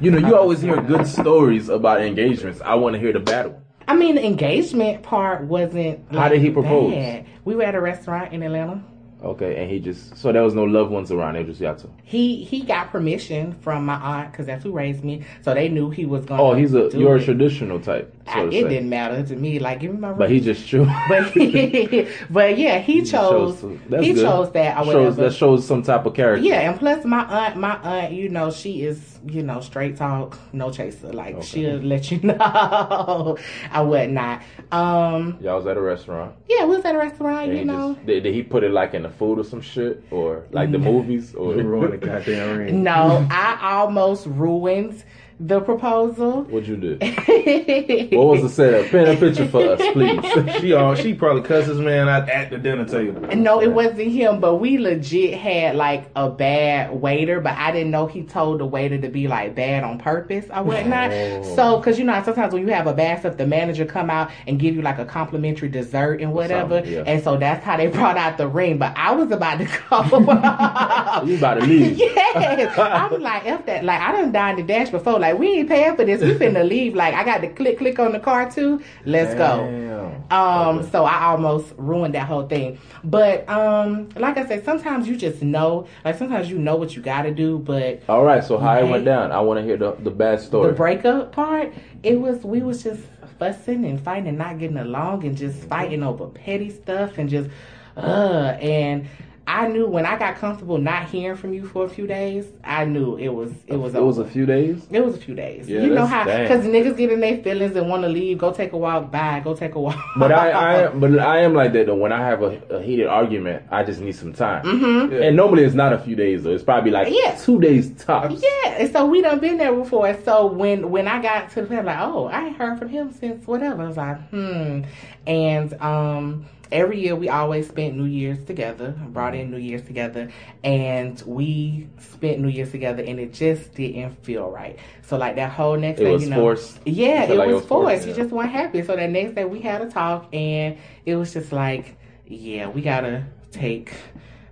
[0.00, 2.60] You, know, you always hear good stories about engagements.
[2.60, 3.62] I want to hear the bad one.
[3.86, 6.00] I mean, the engagement part wasn't.
[6.12, 6.92] How did he propose?
[6.92, 7.26] bad.
[7.44, 8.82] We were at a restaurant in Atlanta.
[9.24, 11.36] Okay, and he just so there was no loved ones around.
[11.36, 11.90] It was just y'all two.
[12.02, 15.90] He he got permission from my aunt because that's who raised me, so they knew
[15.90, 16.40] he was going.
[16.40, 18.12] Oh, he's a you're a traditional type.
[18.26, 18.68] I- So to it say.
[18.68, 19.58] didn't matter to me.
[19.60, 20.12] Like, give me my.
[20.12, 20.88] But he just chose.
[21.08, 21.32] But
[22.30, 23.60] but yeah, he chose.
[23.60, 24.22] to- that's he good.
[24.24, 26.44] chose that or Shows that shows some type of character.
[26.44, 30.38] Yeah, and plus my aunt, my aunt, you know, she is, you know, straight talk,
[30.52, 31.12] no chaser.
[31.12, 31.46] Like Okay.
[31.46, 33.36] she'll let you know
[33.74, 34.42] or whatnot.
[34.72, 36.34] Um, Y'all was at a restaurant.
[36.48, 37.94] yeah, we was at a restaurant, And you know.
[37.94, 40.70] just did, did he put it like in the food or some shit or like
[40.72, 42.82] the movies or You ruined the goddamn ring.
[42.82, 45.04] No, I almost ruined
[45.46, 46.44] the proposal.
[46.44, 46.94] What'd you do?
[48.16, 48.90] what was the setup?
[48.90, 50.60] Paint a picture for us, please.
[50.60, 53.20] she all she probably cusses man out at the dinner table.
[53.36, 57.90] No, it wasn't him, but we legit had like a bad waiter, but I didn't
[57.90, 61.10] know he told the waiter to be like bad on purpose or whatnot.
[61.12, 61.56] Oh.
[61.56, 64.30] So, cause you know, sometimes when you have a bad stuff, the manager come out
[64.46, 66.76] and give you like a complimentary dessert and whatever.
[66.76, 67.04] something, yeah.
[67.04, 68.78] And so that's how they brought out the ring.
[68.78, 71.26] But I was about to go.
[71.26, 71.98] You about to leave?
[71.98, 72.78] yes.
[72.78, 73.84] I was like, F that.
[73.84, 75.18] Like, I done dined the dash before.
[75.18, 76.20] Like, we ain't paying for this.
[76.20, 76.94] We finna leave.
[76.94, 78.82] Like, I got to click, click on the car too.
[79.04, 79.66] Let's go.
[79.66, 80.32] Damn.
[80.32, 82.78] Um, so I almost ruined that whole thing.
[83.04, 85.86] But um, like I said, sometimes you just know.
[86.04, 88.88] Like sometimes you know what you got to do, but All right, so how it
[88.88, 89.32] went down?
[89.32, 90.70] I want to hear the the bad story.
[90.70, 93.02] the breakup part, it was we was just
[93.38, 97.50] fussing and fighting and not getting along and just fighting over petty stuff and just
[97.96, 99.06] uh and
[99.46, 102.84] I knew when I got comfortable not hearing from you for a few days, I
[102.84, 104.86] knew it was it was it was a few days.
[104.90, 105.68] It was a few days.
[105.68, 106.42] Yeah, you know how damn.
[106.42, 109.40] because niggas get in their feelings and want to leave, go take a walk, bye,
[109.42, 109.96] go take a walk.
[110.16, 111.96] But I, I, but I am like that though.
[111.96, 114.64] When I have a, a heated argument, I just need some time.
[114.64, 115.10] Mhm.
[115.12, 115.26] Yeah.
[115.26, 116.52] And normally it's not a few days though.
[116.54, 117.34] It's probably like Yeah.
[117.34, 118.40] two days tops.
[118.42, 120.16] Yeah, and so we done been there before.
[120.24, 123.12] So when when I got to the point, like, oh, I ain't heard from him
[123.12, 123.82] since whatever.
[123.82, 124.82] I was like, hmm.
[125.26, 128.92] And um, every year we always spent New Year's together.
[129.08, 129.52] Brought in mm-hmm.
[129.52, 130.30] New Year's together,
[130.64, 134.78] and we spent New Year's together, and it just didn't feel right.
[135.02, 136.80] So like that whole next It day, you know, forced.
[136.84, 138.02] yeah, it like was, it was forced.
[138.06, 138.16] You yeah.
[138.16, 138.82] just weren't happy.
[138.82, 142.80] So that next day we had a talk, and it was just like, yeah, we
[142.80, 143.92] gotta take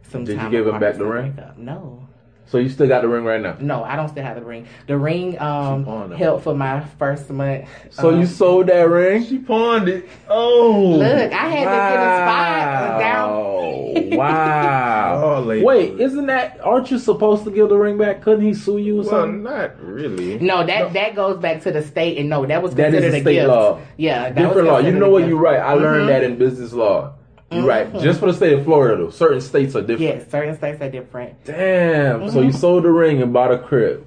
[0.03, 0.37] some time.
[0.37, 1.39] Did you give him back the ring?
[1.57, 2.07] No.
[2.51, 3.57] So you still got the ring right now.
[3.61, 4.67] No, I don't still have the ring.
[4.89, 7.67] The ring um She helped for my first month.
[7.91, 9.25] So um, you sold that ring?
[9.25, 10.09] She pawned it.
[10.29, 11.33] Oh, look.
[11.33, 14.17] I had to get a spot down.
[14.17, 14.17] Wow.
[14.19, 15.23] wow.
[15.37, 15.65] Oh, lady.
[15.65, 16.59] Wait, isn't that?
[16.65, 18.21] Aren't you supposed to give the ring back?
[18.23, 19.43] Couldn't he sue you or Well, something?
[19.45, 20.39] not really.
[20.41, 23.15] No, that that goes back to the state, and no, that was That is considered
[23.15, 23.49] a a state gift.
[23.49, 23.79] law.
[23.97, 24.79] Yeah, that Different was law.
[24.79, 25.29] You know what?
[25.29, 25.59] You're right.
[25.61, 26.09] I learned Mhm.
[26.09, 27.13] that in business law.
[27.51, 27.93] You're right.
[27.93, 28.01] Mhm.
[28.03, 30.01] Just for the state of Florida, though, certain states are different.
[30.21, 31.45] Yes, certain states are different.
[31.45, 32.29] Damn.
[32.31, 32.47] So Mm-hmm.
[32.47, 34.07] you sold the ring and bought a crib.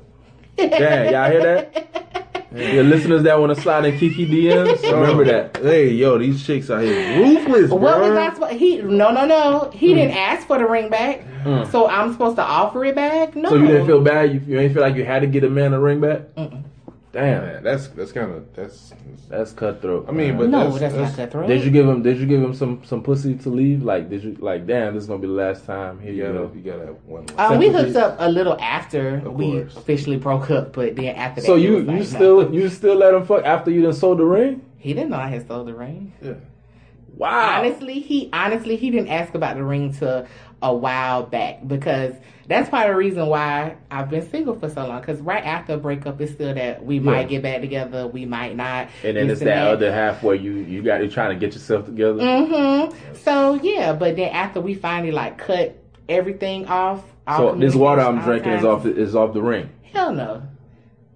[0.58, 1.12] Damn.
[1.14, 1.90] Y'all hear that?
[2.56, 5.58] Your listeners that want to slide in Kiki DMs, remember that.
[5.58, 7.78] Hey, yo, these chicks out here ruthless, bro.
[7.80, 8.54] What was I supposed?
[8.54, 9.72] He no no no.
[9.74, 9.96] He Hmm.
[9.98, 11.72] didn't ask for the ring back, Mm.
[11.72, 13.36] so I'm supposed to offer it back.
[13.36, 13.50] No.
[13.50, 14.32] So you didn't feel bad?
[14.36, 16.22] You, you ain't feel like you had to get a man a ring back?
[16.38, 16.62] Mm-mm.
[17.14, 17.46] Damn.
[17.46, 18.92] Man, that's that's kind of that's.
[19.30, 20.08] That's cutthroat.
[20.10, 21.48] I mean, but No, that's, that's, that's- not cutthroat.
[21.48, 22.02] Did you give him?
[22.02, 23.84] Did you give him some some pussy to leave?
[23.84, 24.66] Like, did you like?
[24.66, 26.00] Damn, this is gonna be the last time.
[26.00, 26.52] Here You you gotta, go.
[26.56, 27.26] you gotta have one.
[27.38, 29.78] Um, we hooked up a little after Of we course.
[29.78, 32.04] officially broke up, but then after that, So he you like, you no.
[32.04, 34.62] still you still let him fuck after you done sold the ring?
[34.78, 36.12] he didn't know I had sold the ring.
[36.22, 36.34] yeah.
[37.16, 37.60] Wow.
[37.60, 40.26] Honestly, he honestly he didn't ask about the ring till
[40.64, 42.14] a while back because
[42.48, 45.00] that's part of the reason why I've been single for so long.
[45.00, 48.56] Because right after a breakup, it's still that we might get back together, we might
[48.56, 48.90] not.
[49.04, 51.86] and then it's that other half where you you got you trying to get yourself
[51.86, 52.20] together.
[52.20, 53.16] Mm-hmm.
[53.16, 55.78] So yeah, but then after we finally like cut
[56.10, 57.04] everything off.
[57.28, 59.70] So this water I'm drinking is off is off the ring.
[59.94, 60.44] Hell no.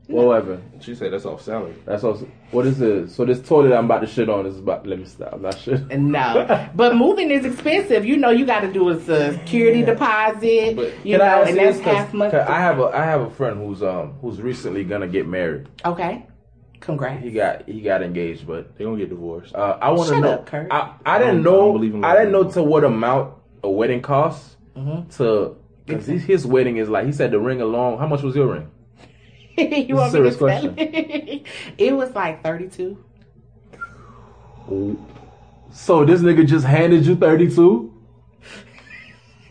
[0.08, 0.62] Whatever.
[0.80, 1.76] She said that's off salary.
[1.86, 3.14] That's also what is this?
[3.14, 4.88] So this toilet I'm about to shit on is about.
[4.88, 5.34] Let me stop.
[5.34, 5.82] I'm not shit.
[5.98, 8.06] No, but moving is expensive.
[8.06, 10.76] You know, you got to do a security deposit.
[10.78, 11.86] But you Can know, ask and that's this?
[11.86, 12.32] 'Cause- half month.
[12.32, 15.68] 'cause I have a I have a friend who's um who's recently gonna get married.
[15.84, 16.26] Okay,
[16.80, 17.22] congrats.
[17.24, 19.54] He got he got engaged, but They gonna get divorced.
[19.56, 20.32] uh, I want to Shut know.
[20.34, 20.72] up, Kurt.
[20.72, 21.52] I, I didn't I don't- know.
[21.58, 24.56] don't believe in I didn't know to what amount a wedding costs.
[24.78, 25.14] Mhm.
[25.18, 27.98] To because his wedding is like he said the ring alone.
[27.98, 28.70] How much was your ring?
[29.88, 30.76] you a want me to serious tell question.
[30.78, 31.46] it?
[31.78, 33.04] it was like thirty-two.
[35.72, 37.94] So this nigga just handed you thirty two.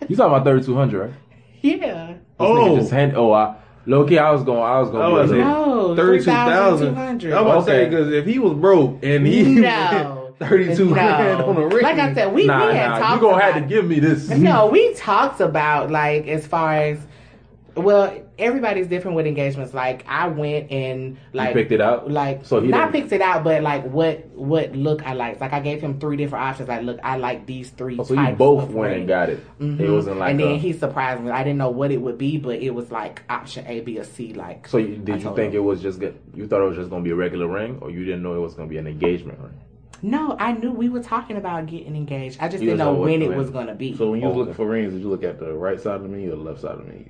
[0.08, 1.14] You talking about thirty two hundred, right?
[1.62, 2.06] Yeah.
[2.12, 2.54] This Oh.
[2.54, 3.16] nigga just hand.
[3.16, 4.18] Oh, I low key.
[4.18, 4.62] I was going.
[4.62, 5.02] I was going.
[5.02, 6.96] I was be a saying- little- No, Thirty-two thousand.
[6.98, 10.34] I was about to say because if he was broke and he No.
[10.38, 10.92] thirty-two No.
[10.94, 12.98] grand on a ring, Like I said, we, Nah, we had nah.
[12.98, 14.28] talked You gonna about have to give me this.
[14.28, 16.98] No, we talked about like as far as
[17.76, 19.74] well, everybody's different with engagements.
[19.74, 22.10] Like I went and like picked it out?
[22.10, 25.40] Like So he not didn't- picked it out, but like what what look I liked.
[25.40, 26.68] Like I gave him three different options.
[26.68, 27.96] Like look, I like these three.
[27.98, 29.40] Oh, so you both of went and got it.
[29.60, 29.92] It Mhm.
[29.92, 30.30] wasn't like.
[30.30, 31.30] and then a- he surprised me.
[31.30, 34.04] I didn't know what it would be, but it was like option A, B, or
[34.04, 34.32] C.
[34.32, 35.56] Like So you, I did you think him.
[35.60, 36.18] it was just good?
[36.34, 38.40] You thought it was just gonna be a regular ring, or you didn't know it
[38.40, 39.52] was gonna be an engagement ring?
[40.02, 42.38] No, I knew we were talking about getting engaged.
[42.40, 43.96] I just You didn't know when it was gonna be.
[43.96, 44.56] So when you was Oh, looking okay.
[44.56, 46.72] for rings, did you look at the right side of me or the left side
[46.78, 47.06] of me?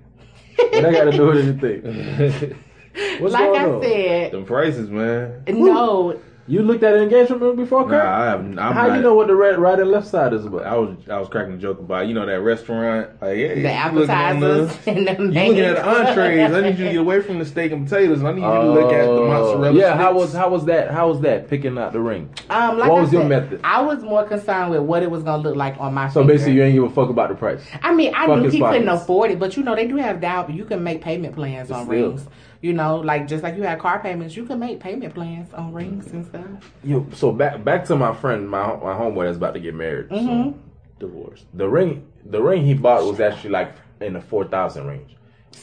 [0.59, 2.57] What I gotta do with anything?
[3.21, 3.83] What's like going I on?
[3.83, 5.43] said, Them prices, man.
[5.49, 6.19] no.
[6.49, 8.05] You looked at an engagement ring before, Nah, Kurt?
[8.05, 8.41] I have.
[8.41, 10.65] I'm How not, you know what the right, right and left side is about?
[10.65, 13.55] I was I was cracking a joke about you know that restaurant like yeah, The
[13.55, 16.53] you looking the- appetizers and the You looking at the entrees?
[16.53, 18.23] I need you to get away from the steak and potatoes.
[18.23, 19.69] I need you to look at the mozzarella.
[19.71, 19.73] Oh.
[19.75, 20.93] Yeah, how was how was that?
[20.93, 22.31] How was that picking out the ring?
[22.49, 23.61] Um, like What I was your method?
[23.65, 26.09] I was more concerned with what it was gonna look like on my.
[26.11, 26.33] So finger.
[26.35, 27.63] basically, you ain't give a fuck about the price.
[27.83, 30.21] I mean, I Fuck knew he couldn't afford it, but you know they do have
[30.21, 30.55] down.
[30.55, 32.11] You can make payment plans on Still.
[32.11, 32.27] rings.
[32.67, 35.73] You know, like just like you have car payments, you can make payment plans on
[35.73, 36.45] rings and stuff.
[36.83, 40.09] Yo, so back back to my friend, my my homeboy that's about to get married.
[40.09, 40.27] Mhm.
[40.53, 40.59] So,
[40.99, 41.45] divorced.
[41.55, 45.15] The ring, the ring he bought was actually like in the four thousand range,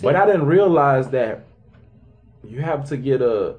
[0.01, 1.43] but I didn't realize that
[2.47, 3.55] you have to get a,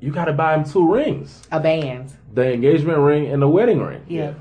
[0.00, 3.80] you got to buy him two rings: A band, the engagement ring and the wedding
[3.80, 4.02] ring.
[4.08, 4.34] yeah.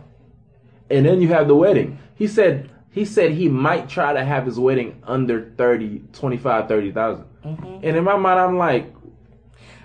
[0.90, 2.00] and then you have the wedding.
[2.16, 7.26] He said he said he might try to have his wedding under 30, 25, 30,000.
[7.44, 7.66] Mm-hmm.
[7.84, 8.94] And in my mind, I'm like,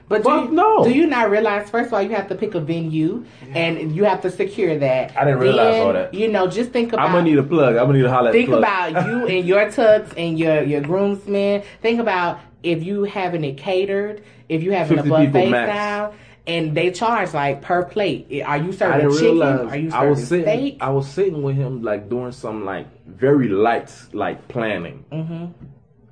[0.09, 0.85] But do you, no.
[0.85, 1.71] do you not realize?
[1.71, 5.17] First of all, you have to pick a venue, and you have to secure that.
[5.17, 6.15] I didn't realize Then, all that.
[6.15, 7.07] You know, just think about.
[7.07, 7.77] I'm gonna need a plug.
[7.77, 11.63] I'm gonna need a holler think about you and your tux and your your groomsmen.
[11.81, 16.15] Think about if you having it catered, if you having a 50 people buffet style,
[16.47, 18.43] and they charge like per plate.
[18.45, 19.43] Are you serving chicken?
[19.43, 20.45] Are you I was serving sitting.
[20.45, 20.79] steak?
[20.81, 25.05] I was sitting with him like doing some like very light like planning.
[25.11, 25.47] hmm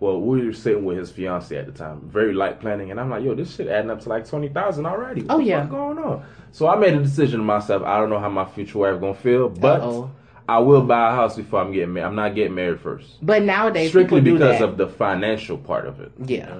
[0.00, 3.10] Well, we were sitting with his fiance at the time, very light planning, and I'm
[3.10, 5.22] like, yo, this shit adding up to like twenty thousand already.
[5.22, 5.60] What Oh, the yeah.
[5.62, 6.24] fuck going on?
[6.52, 7.82] So I made a decision to myself.
[7.82, 10.10] I don't know how my future wife gonna feel, but Uh-oh.
[10.48, 12.06] I will buy a house before I'm getting married.
[12.06, 13.24] I'm not getting married first.
[13.24, 14.68] But nowadays, strictly people do because that.
[14.68, 16.12] of the financial part of it.
[16.24, 16.54] yeah.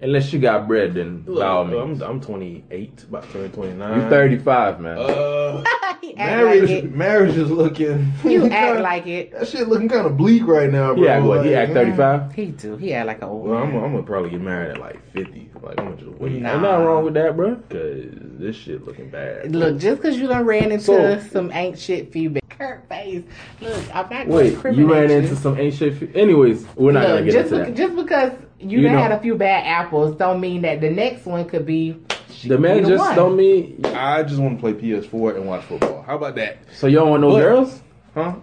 [0.00, 2.00] Unless you got bread, then by Look, all I'm.
[2.02, 4.00] I'm 28, about to turn 29.
[4.00, 4.96] You're 35, man.
[4.96, 5.64] Uh,
[6.00, 6.94] He marriage, like it.
[6.94, 8.12] marriage is looking.
[8.24, 9.32] You act kinda- like it.
[9.32, 11.02] that shit looking kind of bleak right now, bro.
[11.02, 11.44] he act what?
[11.44, 12.32] He Like, act 35.
[12.34, 12.76] He do.
[12.76, 13.74] He act like an old Well, I'm.
[13.76, 15.50] I'm gonna probably get married at like 50.
[15.62, 16.52] Like I'm gonna just wait, Nah.
[16.52, 17.56] Ain't nothing wrong with that, bro.
[17.68, 18.04] cause
[18.38, 19.54] this shit looking bad.
[19.54, 23.24] Look, just because you done ran into So- some ain't shit feedback, Kurt face.
[23.60, 25.16] Look, I'm not going to Wait, you ran you.
[25.16, 26.00] into some ancient.
[26.02, 27.76] F- Anyways, we're not Look, gonna get just, into bec- that.
[27.76, 30.90] just because you, You done know- had a few bad apples, don't mean that the
[30.90, 31.96] next one could be.
[32.30, 33.16] She The man just one.
[33.16, 33.80] don't mean.
[33.86, 36.02] I just want to play PS4 and watch football.
[36.02, 36.58] How about that?
[36.74, 37.40] So you don't want no What?
[37.40, 37.82] girls?
[38.14, 38.34] Huh?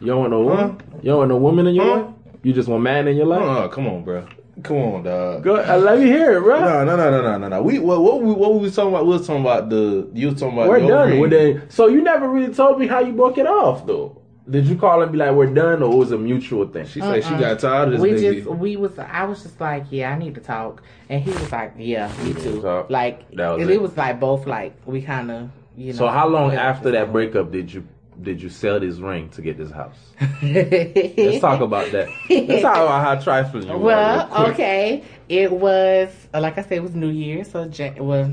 [0.00, 0.70] You don't want no woman?
[0.70, 0.96] Huh?
[1.02, 1.96] You don't want no woman in your Huh?
[2.02, 2.06] life?
[2.42, 3.42] You just want man in your life?
[3.42, 4.24] Uh, come on, bro.
[4.62, 5.42] Come on, dog.
[5.44, 6.60] Go, uh, let me hear it, bro.
[6.60, 7.62] No, no, no, no, no, no, no.
[7.62, 9.06] We what what we what we was talking about?
[9.06, 10.68] We was talking about the you was talking about.
[10.68, 11.10] We're done.
[11.10, 11.20] ring.
[11.20, 11.62] We're done.
[11.70, 14.20] So you never really told me how you broke it off, though.
[14.50, 16.84] Did you call and be like, "We're done," or it was a mutual thing?
[16.86, 17.40] She said she Uh-uh.
[17.40, 18.34] got tired of this We nigga.
[18.44, 21.52] just, we was, I was just like, yeah, I need to talk, and he was
[21.52, 22.60] like, yeah, me too.
[22.60, 22.90] talk.
[22.90, 23.74] Like, That was it, it.
[23.74, 25.98] it was like both, like we kind of, you know.
[25.98, 27.86] So how long after that breakup did you
[28.20, 29.96] did you sell this ring to get this house?
[30.42, 30.42] Let's
[31.16, 32.08] Let's talk about that.
[32.28, 33.76] Let's talk about how trifling you were.
[33.78, 35.02] real Well, okay.
[35.28, 38.28] It was uh, like I said, it was New Year, so Jan- well,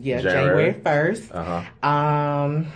[0.00, 0.72] yeah, January.
[0.72, 1.30] January first.
[1.32, 1.88] Uh huh.
[1.88, 2.66] Um,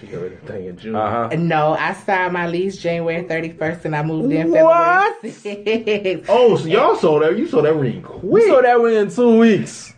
[0.00, 0.96] She got everything in June.
[0.96, 1.36] Uh huh.
[1.36, 5.16] no, I signed my lease January thirty first, and I moved in What?
[5.22, 6.26] February 6th.
[6.28, 7.36] Oh, so y'all saw that?
[7.38, 8.48] You saw that ring We quick.
[8.48, 9.92] saw that ring in two weeks.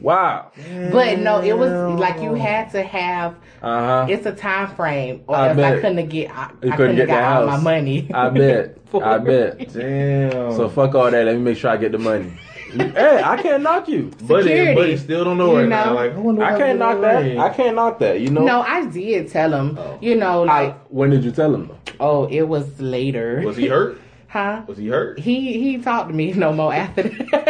[0.00, 0.50] Wow.
[0.90, 3.34] but no, it was like you had to have.
[3.62, 4.06] Uh huh.
[4.08, 5.72] It's a time frame, or I else bet.
[5.76, 6.30] I couldn't get.
[6.36, 8.10] I, You couldn't couldn't get got that all my money.
[8.12, 8.78] I bet.
[8.94, 9.72] I bet.
[9.72, 10.52] Damn.
[10.56, 11.24] So fuck all that.
[11.26, 12.32] Let me make sure I get the money.
[12.72, 14.10] Hey, I can't knock you.
[14.22, 14.74] but security.
[14.74, 15.84] but he still don't know You right now.
[15.86, 15.94] know?
[15.94, 17.20] Like I, wonder I can't knock that.
[17.20, 17.38] ring.
[17.38, 18.20] I can't knock that.
[18.20, 18.44] You know.
[18.44, 19.78] no, I did tell him.
[19.78, 19.98] Oh.
[20.00, 21.68] You know, like I, when did you tell him?
[21.68, 21.78] though?
[22.00, 23.42] oh, it was later.
[23.44, 23.98] Was he hurt?
[24.32, 24.62] Huh?
[24.66, 25.18] Was he hurt?
[25.18, 27.41] He he talked to me no more after that.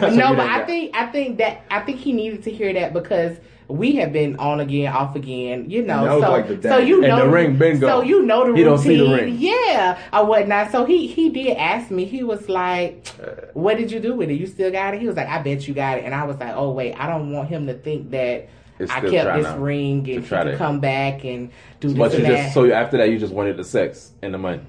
[0.00, 2.92] So no, but I think I think that I think he needed to hear that
[2.92, 6.04] because we have been on again, off again, you know.
[6.04, 6.86] That was so like the so day.
[6.86, 8.06] you And know the ring been So gone.
[8.06, 9.36] you know the He routine, don't see the ring.
[9.38, 10.70] yeah, or whatnot.
[10.70, 12.04] So he he did ask me.
[12.04, 13.06] He was like,
[13.54, 14.34] "What did you do with it?
[14.34, 16.36] You still got it?" He was like, "I bet you got it." And I was
[16.38, 18.48] like, "Oh wait, I don't want him to think that."
[18.90, 21.48] I kept this to- ring and he try to- come back and
[21.80, 22.28] do this But you that.
[22.28, 24.60] just so after that you just wanted the sex and the money.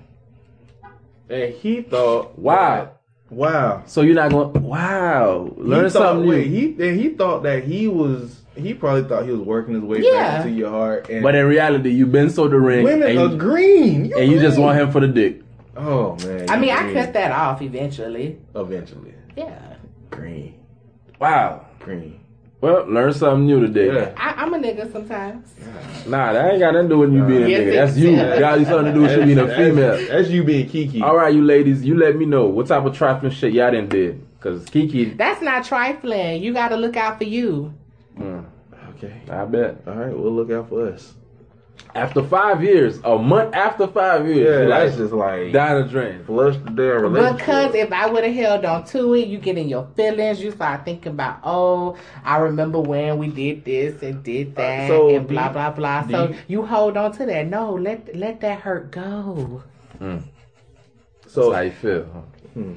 [1.27, 2.91] And he thought, Wow.
[3.29, 3.83] Wow.
[3.85, 4.63] So you're not going.
[4.63, 5.53] Wow.
[5.57, 6.75] Learn thought, something wait, new.
[6.77, 8.41] he and he thought that he was.
[8.55, 10.37] He probably thought he was working his way Yeah.
[10.37, 11.09] back into your heart.
[11.09, 14.13] And But in reality, you've been so the ring, women and, are you, green.
[14.17, 15.41] and you just want him for the dick.
[15.75, 16.49] Oh man.
[16.49, 18.37] I mean, I cut that off eventually.
[18.55, 19.13] eventually.
[19.35, 19.73] Yeah,
[20.09, 20.53] Green,
[21.19, 21.65] Wow.
[21.81, 22.21] green.
[22.65, 23.93] Well, learn something new today.
[23.93, 24.13] Yeah.
[24.17, 25.53] I, I'm a nigga sometimes.
[26.07, 27.73] Nah, that ain't got nothing to do with you being a nigga.
[27.73, 28.15] That's you.
[28.15, 28.39] does.
[28.39, 30.07] Got something to do with you being a That's- female.
[30.07, 31.01] That's you being Kiki.
[31.01, 33.87] All right, you ladies, you let me know what type of trifling shit y'all done
[33.87, 34.25] did.
[34.39, 36.41] Cause Kiki, That's not trifling.
[36.43, 37.73] You got to look out for you.
[38.17, 38.45] mm,
[38.97, 39.13] Okay.
[39.29, 39.77] I bet.
[39.87, 40.17] All right.
[40.17, 41.13] We'll look out for us.
[41.93, 45.81] After five years, a month after five years, Yeah, you're that's like, just like down
[45.81, 46.23] the drain.
[46.25, 47.37] flush the damn relationship.
[47.37, 50.43] Because if I would have held on to it, you get in your feelings.
[50.43, 54.87] You start thinking about, oh, I remember when we did this and did uh, that,
[54.89, 56.01] so and do blah blah blah.
[56.03, 57.47] do So you- you hold on to that.
[57.47, 59.63] No, let let that hurt go.
[59.99, 60.17] Hmm.
[61.27, 62.05] So so how you feel?
[62.13, 62.19] huh?
[62.55, 62.73] Hmm.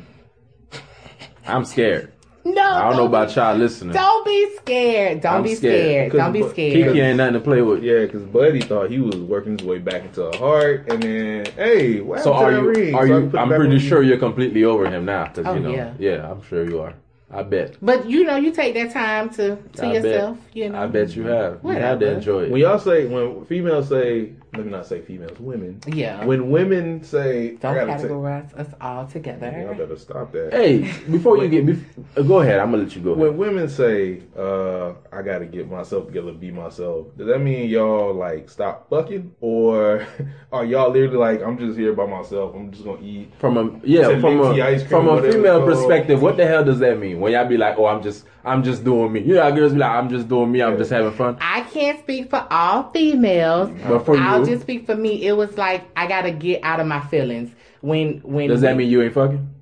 [1.47, 2.13] I'm scared.
[2.55, 3.95] No, I don't know about y'all listening.
[3.95, 5.21] Don't be scared.
[5.21, 6.11] Don't I'm be scared.
[6.11, 6.13] scared.
[6.13, 6.87] Don't be scared.
[6.87, 7.83] Kiki ain't nothing to play with.
[7.83, 11.47] yeah, because Buddy thought he was working his way back into a heart, and then
[11.57, 12.85] hey, what So are happened to that you?
[12.87, 12.95] ring?
[12.95, 13.27] Are So I you?
[13.31, 14.09] put it I'm pretty sure you.
[14.11, 15.71] you're completely over him now, because Oh, you know.
[15.71, 15.95] yeah.
[15.99, 16.95] Yeah, I'm sure you are.
[17.31, 17.77] I bet.
[17.83, 20.05] But you know, you take that time to to I bet.
[20.05, 20.39] yourself.
[20.55, 21.61] You know, I bet you have.
[21.63, 22.51] You had to enjoy it.
[22.51, 25.81] When y'all say when females say, let me not say females, women.
[25.87, 26.25] Yeah.
[26.25, 29.51] When women say, Don't I gotta take, categorize us all together.
[29.51, 30.53] y'all better stop that.
[30.53, 30.79] Hey,
[31.11, 31.85] before you get, bef-
[32.17, 32.59] uh, go ahead.
[32.59, 33.13] I'm gonna let you go.
[33.15, 33.39] When Ahead.
[33.39, 38.49] women say, uh, I gotta get myself together, be myself, does that mean y'all like
[38.49, 39.35] stop fucking?
[39.41, 40.07] Or
[40.53, 43.33] are y'all literally like, I'm just here by myself, I'm just gonna eat?
[43.39, 44.55] From a yeah, from a
[44.89, 47.21] from a female perspective, what the hell does that mean?
[47.21, 49.21] When y'all be like, oh, I'm just I'm just doing me.
[49.21, 50.63] You know, how girls be like, I'm just doing me.
[50.63, 51.37] I'm just having fun.
[51.41, 53.71] I can't speak for all females.
[53.87, 55.27] But for I'll just speak for me.
[55.27, 58.49] It was like I gotta get out of my feelings when when.
[58.49, 59.55] does that mean you ain't fucking?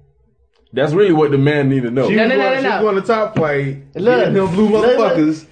[0.72, 2.08] That's really what the man need to know.
[2.10, 2.80] She No, was no, no, no, she was no.
[2.82, 5.12] going to top flight, Look, getting them blue look, look.
[5.14, 5.46] motherfuckers,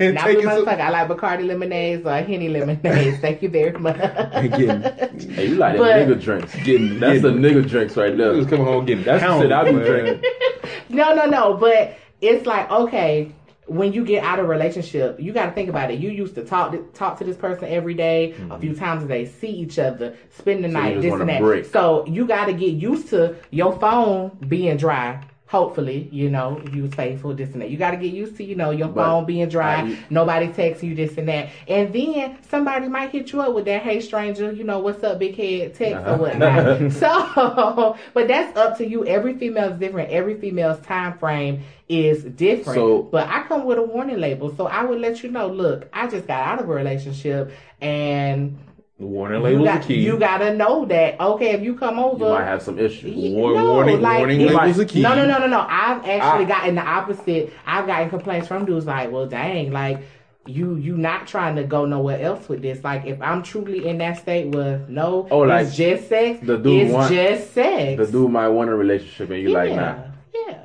[0.00, 0.64] and Not blue taking some.
[0.64, 0.80] motherfucker.
[0.80, 3.18] I like Bacardi lemonades or Henny lemonades.
[3.18, 3.96] Thank you very much.
[3.98, 6.54] Hey, you like But- them nigga drinks?
[6.64, 8.32] Getting, That's the getting, nigga drinks right He there.
[8.32, 9.84] was coming home getting That's the shit I be man.
[9.84, 10.30] drinking.
[10.88, 11.54] No, no, no.
[11.54, 13.30] But it's like okay,
[13.72, 15.98] when you get out of a relationship, you got to think about it.
[15.98, 19.06] You used to talk to, talk to this person every day, a few times a
[19.08, 20.76] day, see each other, spend the Mm-hmm.
[20.76, 21.40] So night, this and that.
[21.40, 21.64] break.
[21.66, 25.22] So you got to get used to your phone being dry.
[25.52, 27.68] Hopefully, you know, you was faithful, this and that.
[27.68, 30.48] You got to get used to, you know, your But phone being dry, I- nobody
[30.48, 31.50] texting you, this and that.
[31.68, 35.18] And then somebody might hit you up with that, hey, stranger, you know, what's up,
[35.18, 36.14] big head text Uh-huh.
[36.14, 36.92] or whatnot.
[37.02, 39.04] so, but that's up to you.
[39.04, 40.08] Every female is different.
[40.10, 42.78] Every female's time frame is different.
[42.78, 45.48] So- but I come with a warning label, so I would let you know.
[45.48, 48.56] Look, I just got out of a relationship, and
[48.98, 50.00] The warning you label's got the key.
[50.04, 51.18] you got to know that.
[51.20, 53.14] Okay, if you come over, You might have some issues.
[53.16, 55.02] Y- War- no, warning, like, warning it- labels the key.
[55.02, 55.60] no, no, no, no, no.
[55.68, 57.52] I've actually I- gotten the opposite.
[57.66, 60.02] I've gotten complaints from dudes like, well, dang, like
[60.46, 62.82] you you not trying to go nowhere else with this.
[62.84, 66.40] Like if I'm truly in that state where no, Oh, like, it's just sex.
[66.42, 67.96] the dude it's want- just sex.
[68.06, 69.94] The dude might want a relationship and you yeah, like, nah.
[70.34, 70.58] yeah,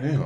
[0.00, 0.24] Damn.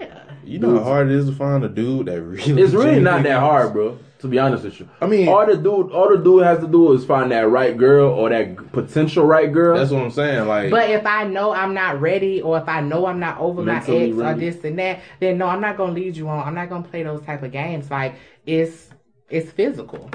[0.00, 0.06] yeah.
[0.44, 2.62] You know how hard it is to find a dude that really.
[2.62, 3.98] It's really not that hard, bro.
[4.20, 6.66] To be honest with you, I mean- all the dude, all the dude has to
[6.66, 9.76] do is find that right girl or that potential right girl.
[9.76, 10.48] That's what I'm saying.
[10.48, 13.62] Like, But if I know I'm not ready, or if I know I'm not over
[13.62, 16.46] my ex or this and that, then no, I'm not gonna lead you on.
[16.46, 17.90] I'm not gonna play those type of games.
[17.90, 18.14] Like
[18.46, 18.88] it's
[19.28, 20.10] it's physical.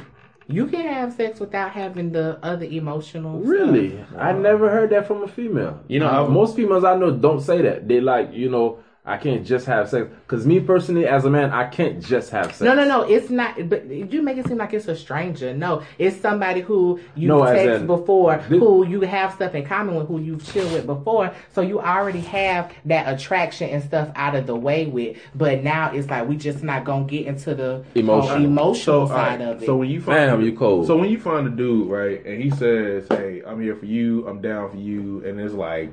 [0.47, 3.39] You can have sex without having the other emotional.
[3.39, 3.91] Really?
[3.91, 4.19] stuff.
[4.19, 5.79] I never heard that from a female.
[5.87, 7.87] You know, I- most females I know don't say that.
[7.87, 10.07] They like, you know, I can't just have sex.
[10.27, 12.61] Because me personally, as a man, I can't just have sex.
[12.61, 13.01] No, no, no.
[13.01, 13.67] It's not.
[13.67, 15.55] But you make it seem like it's a stranger.
[15.55, 19.65] No, it's somebody who you No, text in- before, This- who you have stuff in
[19.65, 21.31] common with, who you've chilled with before.
[21.51, 25.17] So you already have that attraction and stuff out of the way with.
[25.33, 28.35] But now it's like we just not gonna get into the Emotional.
[28.37, 29.65] uh, emotional so, side alright, of it.
[29.65, 30.85] So when you find Damn, you cold.
[30.85, 34.27] So when you find a dude, right, and he says, "Hey, I'm here for you.
[34.27, 35.91] I'm down for you," and it's like,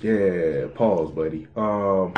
[0.00, 2.14] "Yeah, pause, buddy." Um,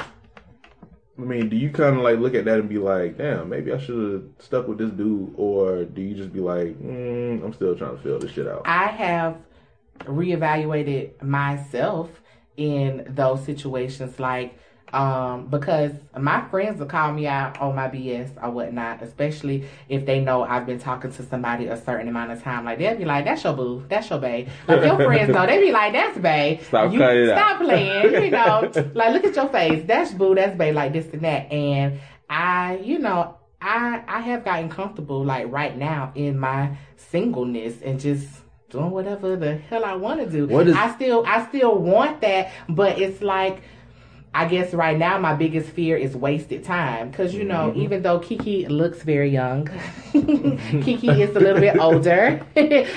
[1.18, 3.72] I mean, do you kind of like look at that and be like, "Damn, maybe
[3.72, 7.52] I should have stuck with this dude," or do you just be like, mm, "I'm
[7.52, 8.62] still trying to feel this shit out"?
[8.64, 9.36] I have
[10.00, 12.08] reevaluated myself
[12.56, 14.54] in those situations, like
[14.92, 20.05] um, because my friends will call me out on my BS or whatnot, especially if
[20.05, 22.64] they know I've been talking to somebody a certain amount of time.
[22.64, 25.61] Like they'll be like, "That's your boo, that's your bae." Like your friends know, they
[25.61, 27.38] be like, "That's bae." Stop you cutting it out.
[27.38, 28.72] stop playing, you know.
[28.94, 31.50] like look at your face, that's boo, that's bae, like this and that.
[31.50, 37.81] And I, you know, I I have gotten comfortable like right now in my singleness
[37.83, 38.26] and just
[38.70, 40.46] doing whatever the hell I want to do.
[40.46, 43.62] What is- I still I still want that, but it's like
[44.34, 47.82] I guess right now my biggest fear is wasted time because you know Mm-hmm.
[47.82, 49.68] even though Kiki looks very young,
[50.12, 52.40] Kiki is a little bit older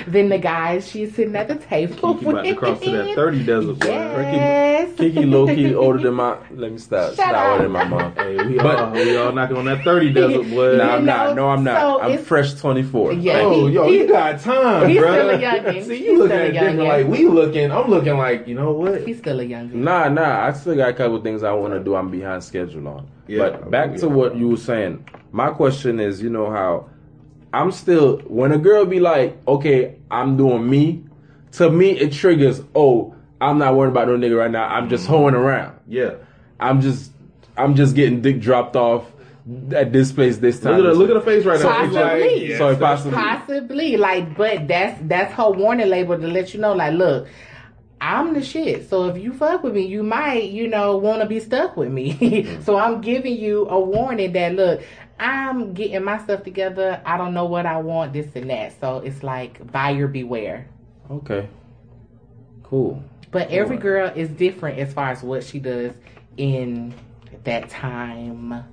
[0.07, 2.13] than the guys she's sitting at the table.
[2.15, 3.77] Kiki about to cross to that thirty desert.
[3.83, 4.97] Yes.
[4.97, 6.37] Kiki low key older than my.
[6.51, 7.09] Let me stop.
[7.09, 7.51] She's Shut not up.
[7.51, 8.15] older than my mom.
[8.15, 10.77] Hey, we But- all we all knocking on that thirty desert boy.
[10.77, 11.35] No, I'm You not.
[11.35, 11.81] No, I'm not.
[11.81, 13.13] so I'm fresh 24.
[13.13, 13.39] Yeah.
[13.41, 15.11] Oh, he- yo, he- you got time, he's bro.
[15.13, 15.83] still a youngin'.
[15.83, 16.79] See, He's you looking still a at it different.
[16.79, 19.05] Like we looking, I'm looking like you know what?
[19.05, 19.83] He's still a young.
[19.83, 20.45] Nah, nah.
[20.45, 21.95] I still got a couple things I want to do.
[21.95, 23.07] I'm behind schedule on.
[23.27, 25.05] Yeah, but back to what you were saying.
[25.31, 26.89] My question is, you know how
[27.55, 31.03] I'm still when a girl be like, okay, I'm doing me.
[31.53, 32.61] To me, it triggers.
[32.75, 34.65] Oh, I'm not worried about no nigga right now.
[34.65, 35.13] I'm just mm-hmm.
[35.13, 35.79] hoeing around.
[35.87, 36.15] Yeah.
[36.59, 37.11] I'm just,
[37.57, 39.09] I'm just getting dick dropped off
[39.73, 40.77] at this place this time.
[40.77, 41.85] Look at her, look at her face right now.
[41.85, 42.47] She's Possibly.
[42.49, 46.59] yes, So if possibly, Possibly, like, but that's that's her warning label to let you
[46.59, 47.27] know, like, look,
[48.01, 48.89] I'm the shit.
[48.89, 51.91] So if you fuck with me, you might, you know, want to be stuck with
[51.91, 52.59] me.
[52.63, 54.81] so I'm giving you a warning that look,
[55.19, 57.01] I'm getting my stuff together.
[57.05, 58.79] I don't know what I want, this and that.
[58.79, 60.67] So it's like buyer beware.
[61.09, 61.47] okay,
[62.63, 63.01] cool.
[63.31, 65.93] But every girl is different as far as what she does
[66.37, 66.93] in
[67.43, 68.63] that time,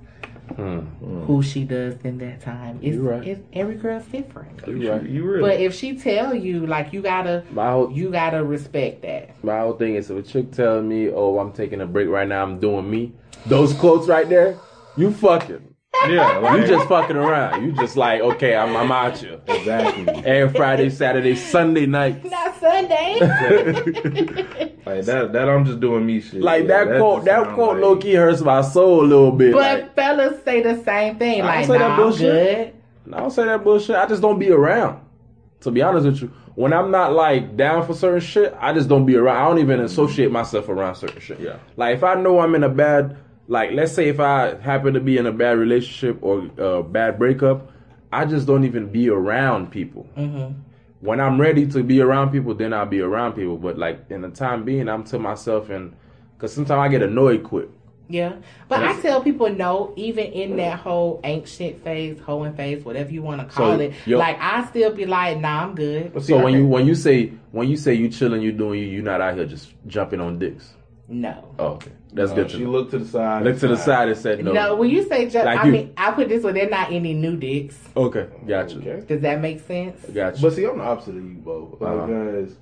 [0.55, 0.79] Hmm.
[1.25, 2.79] who she does in that time.
[2.81, 3.27] It's, You're right.
[3.27, 4.61] it's every girl's different.
[4.67, 5.03] You right.
[5.03, 5.41] You really.
[5.41, 9.43] But if she tell you, like you gotta, My whole, you gotta respect that.
[9.43, 12.27] my whole thing is if a chick telling me, "Oh, I'm taking a break right
[12.27, 12.43] now.
[12.43, 13.13] I'm doing me."
[13.45, 14.57] Those quotes right there,
[14.95, 15.69] you fucking.
[16.09, 17.63] yeah, like, You just fucking around.
[17.63, 19.39] You just like, okay, I'm, I'm out here.
[19.47, 20.07] exactly.
[20.25, 22.25] Every Friday, Saturday, Sunday night.
[22.25, 23.19] Not Sunday.
[24.85, 25.33] Like that.
[25.33, 26.41] That I'm just doing me shit.
[26.41, 29.31] Like Yeah, that quote, just that quote like- low key hurts my soul a little
[29.31, 29.53] bit.
[29.53, 31.41] but like, fellas say the same thing.
[31.41, 32.73] I don't say that nah, I'm bullshit.
[33.05, 33.13] good.
[33.13, 33.95] I don't say that bullshit.
[33.95, 34.99] I just don't be around.
[35.61, 38.89] To be honest with you, when I'm not like down for certain shit, I just
[38.89, 39.37] don't be around.
[39.37, 41.39] I don't even associate myself around certain shit.
[41.39, 41.55] Yeah.
[41.77, 43.15] Like if I know I'm in a bad,
[43.47, 47.17] like let's say if I happen to be in a bad relationship or a bad
[47.17, 47.71] breakup,
[48.11, 50.05] I just don't even be around people.
[50.17, 50.59] Mm-hmm.
[51.03, 53.57] When I'm ready to be around people, then I'll be around people.
[53.57, 55.93] But like in the time being, I'm to myself and
[56.37, 57.67] because sometimes I get annoyed quick.
[58.07, 58.33] Yeah,
[58.69, 63.11] but I tell people no, even in that whole ancient shit phase, hoeing phase, whatever
[63.11, 63.93] you want to call So, it.
[64.05, 66.11] yo- like I still be like, nah, I'm good.
[66.23, 68.85] So when you think- when you say when you say you chilling, you doing you,
[68.87, 70.73] you're not out here just jumping on dicks.
[71.13, 71.53] No.
[71.59, 72.51] Oh, okay, that's uh, good.
[72.51, 72.71] She know.
[72.71, 73.43] looked to the side.
[73.43, 74.51] Look to the side and said no.
[74.51, 75.71] No, when you say just, Like I you.
[75.71, 76.55] mean, I put this one.
[76.55, 77.77] They're not any new dicks.
[77.95, 78.77] Okay, gotcha.
[78.77, 79.05] Okay.
[79.05, 80.03] Does that make sense?
[80.05, 80.41] Got you.
[80.41, 81.77] But see, I'm the opposite of you, Bo.
[81.79, 82.07] Like, Uh-huh.
[82.07, 82.55] Because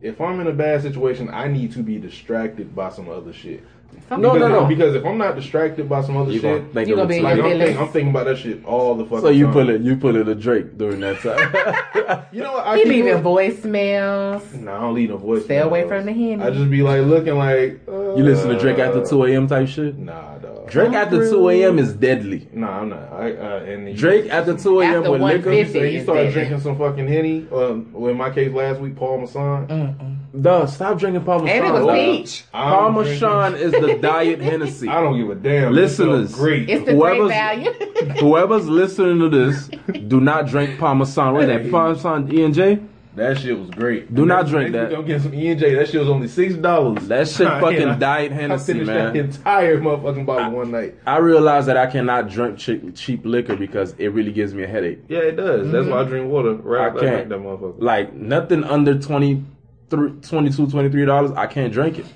[0.00, 3.64] if I'm in a bad situation, I need to be distracted by some other shit.
[4.08, 4.66] Some No, no, no.
[4.66, 7.38] Because if I'm not distracted by some other you shit, gonna You gonna be like
[7.38, 9.22] I'm, think, I'm thinking about that shit all the fucking time.
[9.24, 9.52] So you time.
[9.52, 12.24] pull it, you pull it a Drake during that time.
[12.32, 12.66] You know what?
[12.66, 14.54] I He keep leaving it- voicemails.
[14.60, 15.44] Nah, I don't leave no voice.
[15.44, 16.42] Stay away from the Henny.
[16.42, 17.80] I just be like looking like.
[17.88, 19.46] Uh, you listen to Drake after two a.m.
[19.46, 19.96] type shit.
[19.96, 20.68] Nah, dog.
[20.70, 21.78] Drake after two a.m.
[21.78, 22.48] is deadly.
[22.52, 23.12] Nah, I'm not.
[23.12, 25.02] I, uh, and you- Drake after two a.m.
[25.02, 25.50] With liquor.
[25.50, 25.72] 150.
[25.78, 27.46] So you start drinking some fucking henny.
[27.52, 29.66] Um, well, in my case, last week, Paul Masson.
[29.68, 30.16] Mm-mm.
[30.38, 31.56] Dog, stop drinking Parmesan.
[31.56, 31.94] And it was dog.
[31.96, 32.44] peach.
[32.52, 34.88] Parmesan is the diet Hennessy.
[34.88, 35.72] I don't give a damn.
[35.72, 36.34] Listeners.
[36.34, 36.70] Great.
[36.70, 37.72] It's the great Whoever's- value.
[38.20, 39.68] Whoever's listening to this,
[40.08, 41.34] do not drink Parmesan.
[41.34, 41.70] What is that?
[41.70, 42.80] Parmesan E and J.
[43.16, 44.14] That shit was great.
[44.14, 44.90] Do not drink that.
[44.90, 45.74] week I'm getting some E and J.
[45.74, 47.08] That shit was only six dollars.
[47.08, 49.12] That shit fucking diet Hennessy, I finished man.
[49.12, 50.94] that entire motherfucking bottle one night.
[51.06, 54.68] I realize that I cannot drink cheap, cheap liquor because it really gives me a
[54.68, 55.00] headache.
[55.08, 55.72] Yeah, it does.
[55.72, 55.90] That's mm-hmm.
[55.90, 57.00] why I drink water right I can't.
[57.00, 57.82] drink that motherfucker.
[57.82, 59.44] Like nothing under 20,
[59.90, 62.06] 22 23 dollars, I can't drink it.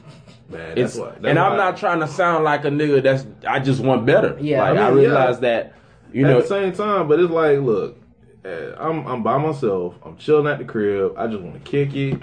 [0.49, 1.11] Man, It's that's why.
[1.11, 4.37] that's and I'm not trying to sound like a nigga that's I just want better.
[4.41, 4.63] Yeah.
[4.63, 5.09] like I, I mean, yeah.
[5.09, 5.75] realize that
[6.13, 7.99] you at know at the same time, but it's like, look,
[8.45, 9.95] uh, I'm I'm by myself.
[10.05, 11.15] I'm chilling at the crib.
[11.17, 12.21] I just want to kick it,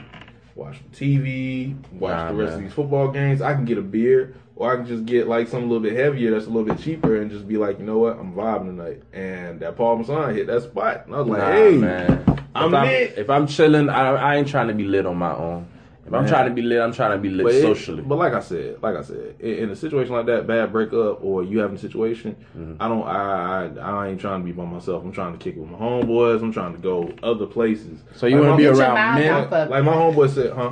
[0.56, 2.58] watch the TV, watch Nah, the rest man.
[2.60, 3.41] of these football games.
[3.41, 5.97] I can get a beer, or I can just get like something a little bit
[5.97, 8.68] heavier that's a little bit cheaper, and just be like, you know what, I'm vibing
[8.78, 9.01] tonight.
[9.12, 12.45] And that Paul Masson hit that spot, and I was like, nah, hey, man.
[12.53, 13.14] I'm if I'm, lit.
[13.18, 15.68] if I'm chilling, I, I ain't trying to be lit on my own.
[16.05, 18.03] If I'm trying to be lit, I'm trying to be lit But, it- socially.
[18.03, 21.24] but like I said, like I said, in, in a situation like that, bad breakup,
[21.24, 22.74] or you having a situation, Mm-hmm.
[22.82, 25.03] I don't, I, I, I ain't trying to be by myself.
[25.03, 26.41] I'm trying to kick with my homeboys.
[26.43, 27.99] I'm trying to go other places.
[28.16, 29.34] so you Like want to be around mind men?
[29.34, 30.72] off Like my homeboy said, huh?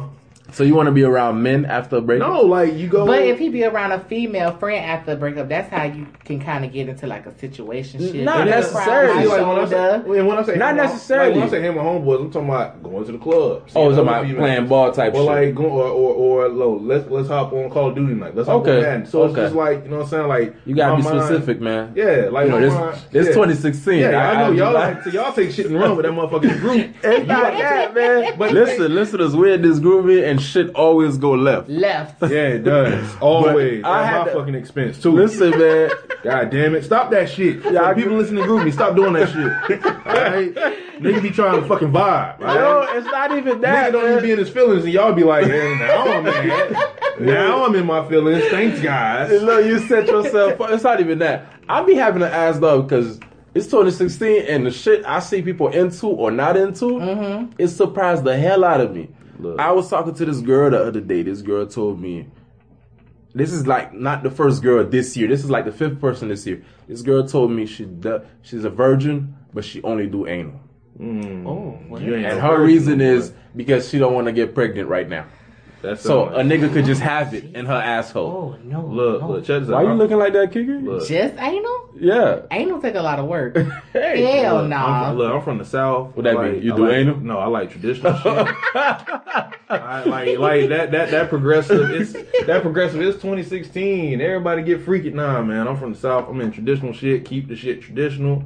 [0.52, 2.28] So you want to be around men after a breakup?
[2.30, 3.06] No, like you go.
[3.06, 6.40] But if he be around a female friend after a breakup, that's how you can
[6.40, 8.00] kind of get into like a situation.
[8.00, 8.24] shit.
[8.24, 9.26] Not necessarily.
[9.26, 11.30] like when I say, when when I say Not him, necessarily.
[11.32, 13.70] Like when I say him and homeboys, I'm talking about going to the club.
[13.76, 14.40] Oh, it's about females.
[14.40, 15.26] playing ball type Or shit.
[15.26, 16.78] like go or or, or low.
[16.78, 18.36] Let's let's hop on Call of Duty night.
[18.36, 19.06] Let's hop Okay, on Madden.
[19.06, 20.28] So it's just like you know what I'm saying.
[20.28, 21.94] Like you gotta my be mind- specific, man.
[21.96, 23.34] Yeah, like You know, my this mind- this yeah.
[23.34, 24.00] 2016.
[24.00, 26.60] Yeah, I, know y'all like like so y'all take shit and run with that motherfucking
[26.60, 26.96] group.
[27.04, 28.38] It's not that, man.
[28.38, 31.70] But listen, listeners, we're in this groovy and shit always go left.
[31.70, 32.22] Left.
[32.30, 33.16] Yeah, it does.
[33.22, 33.84] Always.
[33.84, 35.12] I At had my to- fucking expense too.
[35.12, 35.90] Listen, man.
[36.24, 36.84] God damn it.
[36.84, 37.64] Stop that shit.
[37.64, 39.86] Yeah, Yeah, I- people listening to Groovy, stop doing that shit.
[39.86, 40.56] Alright?
[41.00, 42.40] Nigga be trying to fucking vibe.
[42.42, 42.98] Yo, Right?
[42.98, 43.92] it's not even Nigga that.
[43.94, 44.24] don't even man.
[44.24, 46.96] be in his feelings and y'all be like, yeah, now I'm mad.
[47.22, 48.44] Now I'm in my feelings.
[48.50, 49.30] Thanks, guys.
[49.42, 50.60] Look, you set yourself.
[50.60, 50.72] up.
[50.72, 51.46] It's not even that.
[51.70, 53.20] I be having to ask though because
[53.56, 57.54] it's 2016 and the shit I see people into or not into, mm-hmm.
[57.58, 59.10] it surprised the hell out of me.
[59.40, 59.60] Look.
[59.60, 61.24] I was talking to this girl the other day.
[61.24, 62.28] This girl told me,
[63.34, 65.28] this is like not the first girl this year.
[65.28, 66.64] This is like the fifth person this year.
[66.88, 70.60] This girl told me she do, she's a virgin, but she only do anal.
[71.02, 75.28] Oh, well, And her reason is because she don't want to get pregnant right now.
[75.82, 78.28] That's So a nigga could just have it in her asshole.
[78.30, 78.86] oh no.
[78.86, 79.30] Look, no.
[79.30, 79.76] look, check this out.
[79.76, 80.80] Why you looking like that, Kicker?
[80.80, 81.08] Look.
[81.08, 81.90] Just anal?
[81.98, 82.42] Yeah.
[82.52, 83.58] Anal take a lot of work.
[83.94, 84.22] Hey.
[84.42, 85.10] Hell Look, I'm nah.
[85.10, 86.16] from, look, I'm from the south.
[86.16, 86.62] What that I mean?
[86.62, 87.16] You I do like, anal?
[87.18, 88.48] No, I like traditional shit.
[88.76, 91.90] I, like, like that, that, that progressive.
[91.92, 92.14] It's
[92.46, 93.02] that progressive.
[93.02, 94.22] It's 2016.
[94.22, 95.10] Everybody get freaky.
[95.10, 95.68] Nah, man.
[95.68, 96.30] I'm from the south.
[96.30, 97.26] I'm in traditional shit.
[97.26, 98.44] Keep the shit traditional.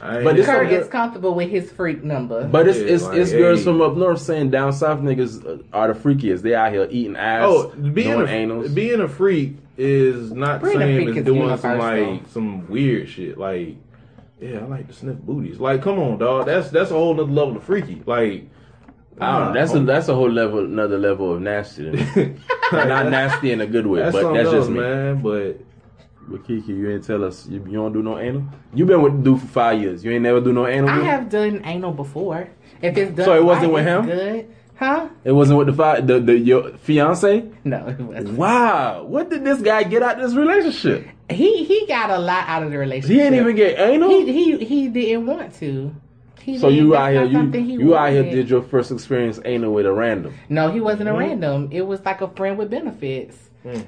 [0.00, 2.44] I ain't- But this Kurt some is comfortable with his freak number.
[2.48, 5.92] But it's Yeah, it's, like, it's girls from up north saying down south niggas are
[5.92, 6.42] the freakiest.
[6.42, 8.74] They out here eating ass, oh, being doing a, anals.
[8.74, 13.38] being a freak is not the Being same as doing some like some weird shit.
[13.38, 13.76] Like,
[14.40, 15.60] yeah, I like to sniff booties.
[15.60, 16.46] Like, come on, dog.
[16.46, 18.02] That's that's a whole nother level of freaky.
[18.06, 18.48] Like,
[19.20, 19.60] I don't know.
[19.60, 21.90] That's a that's a whole level, another level of nasty.
[22.72, 24.80] Not nasty in a good way, That's but that's just me.
[24.80, 25.20] man.
[25.22, 25.60] But
[26.28, 28.44] But Kiki, you ain't tell us you, you don't do no anal.
[28.74, 30.04] You been with the dude for five years.
[30.04, 30.88] You ain't never do no anal.
[30.88, 32.48] I have done anal before.
[32.80, 34.06] If it's done, So it wasn't with him?
[34.06, 35.08] Good, huh?
[35.24, 37.44] It wasn't with the five, the the your fiance.
[37.64, 38.38] No, it wasn't.
[38.38, 41.06] Wow, what did this guy get out of this relationship?
[41.28, 43.10] He he got a lot out of the relationship.
[43.10, 44.08] He didn't even get anal.
[44.10, 45.94] He he he didn't want to.
[46.40, 49.72] He so you out here, you he you out here did your first experience anal
[49.72, 50.34] with a random.
[50.48, 51.16] No, he wasn't Mm-hmm.
[51.16, 51.68] a random.
[51.70, 53.36] It was like a friend with benefits.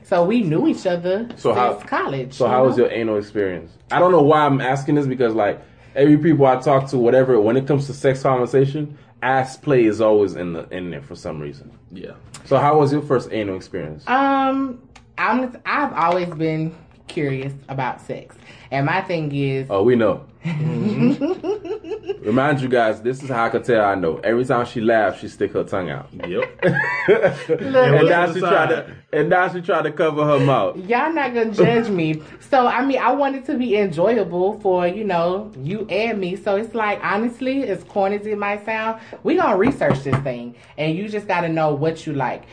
[0.05, 1.29] So we knew each other.
[1.37, 2.35] So since how- college.
[2.35, 3.73] So you how was your anal experience?
[3.91, 5.61] I don't know why I'm asking this because like
[5.95, 10.01] every people I talk to, whatever, when it comes to sex conversation, ass play is
[10.01, 11.71] always in the in there for some reason.
[11.91, 12.13] yeah,
[12.45, 14.05] So how was your first anal experience?
[14.07, 14.81] Um,
[15.19, 15.57] I'm.
[15.65, 16.75] I've always been
[17.07, 18.37] curious about sex,
[18.71, 20.25] and my thing is, Oh, we know.
[20.45, 22.25] Mm-hmm.
[22.27, 24.17] Remind you guys, this is how I could tell I know.
[24.19, 26.09] Every time she laughs, she stick her tongue out.
[26.27, 26.45] yep.
[26.63, 28.51] and what's now she sign?
[28.51, 30.77] tried to and now she tried to cover her mouth.
[30.77, 32.23] y'all not gonna judge me.
[32.51, 36.37] So I mean, I want it to be enjoyable for you know you and me.
[36.37, 40.55] So it's like honestly, as corny as it might sound, we gonna research this thing,
[40.79, 42.45] and you just gotta know what you like.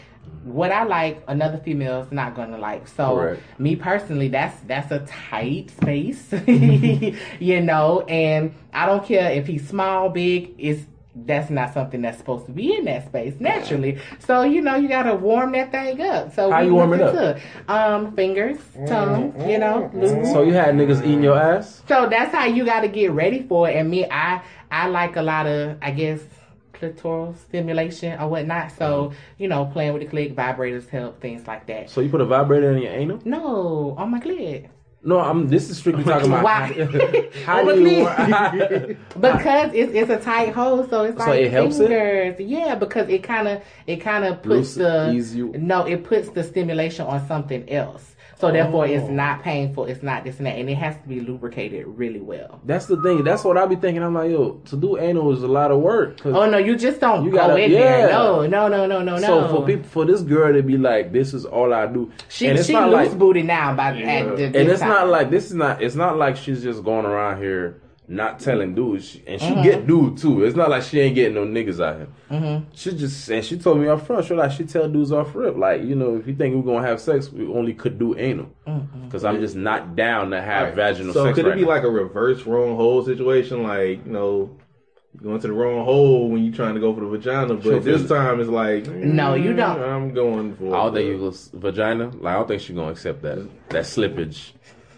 [0.44, 2.88] What I like, another female is not gonna like.
[2.88, 3.42] So Correct.
[3.60, 6.32] me personally, that's that's a tight space,
[7.40, 8.02] you know.
[8.08, 10.56] And I don't care if he's small, big.
[10.58, 14.00] Is that's not something that's supposed to be in that space naturally.
[14.20, 16.34] So you know, you gotta warm that thing up.
[16.34, 17.14] So How you warm it up?
[17.14, 19.92] into, Um, fingers, tongue, you know.
[19.94, 20.26] lube.
[20.28, 21.82] So you had niggas eating your ass?
[21.88, 23.76] So that's how you got to get ready for it.
[23.76, 26.22] And me, I I like a lot of I guess
[26.82, 28.72] clitoral stimulation or whatnot.
[28.72, 29.16] So uh-huh.
[29.38, 31.90] you know, playing with the clit, vibrators help, things like that.
[31.90, 33.20] So you put a vibrator in your anal?
[33.26, 34.70] No, on my clit.
[35.04, 35.48] No, I'm.
[35.48, 37.30] This is strictly talking about Why?
[37.46, 38.98] how do you?
[39.20, 41.88] because it's it's a tight hole, so it's So like it helps it?
[41.88, 42.40] fingers.
[42.40, 46.44] Yeah, because it kind of it kind of puts Loosen- the no, it puts the
[46.44, 48.11] stimulation on something else.
[48.42, 49.12] So therefore, it's Oh.
[49.12, 49.86] not painful.
[49.86, 52.60] It's not this and that, and it has to be lubricated really well.
[52.66, 53.24] That's the thing.
[53.24, 54.02] That's what I be thinking.
[54.02, 56.20] I'm like, yo, to do anal is a lot of work.
[56.20, 57.80] 'cause- Oh no, you just don't You go gotta- in yeah.
[57.80, 58.10] there.
[58.10, 59.22] No, no, no, no, no, no.
[59.22, 62.48] So for people, for this girl to be like, this is all I do, she
[62.48, 64.08] and it's she not loose like, booty now by Yeah.
[64.10, 65.82] at the, and this it's not like this is not.
[65.82, 67.76] It's not like she's just going around here
[68.12, 69.64] not telling dudes, and she Mm-hmm.
[69.64, 70.44] get dude too.
[70.44, 72.08] It's not like she ain't getting no niggas out here.
[72.30, 72.66] Mm-hmm.
[72.74, 75.56] She just and she told me up front, she like she tell dudes off rip,
[75.58, 78.50] like you know, if you think we're gonna have sex, we only could do anal,
[78.68, 79.06] Mm-hmm.
[79.06, 81.36] because I'm just not down to have vaginal so sex.
[81.36, 81.70] could right it be now.
[81.70, 83.64] like a reverse wrong hole situation?
[83.64, 84.58] Like you know,
[85.14, 87.64] you go into the wrong hole when you're trying to go for the vagina, but
[87.64, 89.82] Sure, this time it's like No, you mm, don't.
[89.82, 90.76] I'm going for.
[90.76, 92.10] I don't think the- you go vagina.
[92.10, 93.40] Like I don't think she gonna accept that
[93.70, 94.52] that slippage.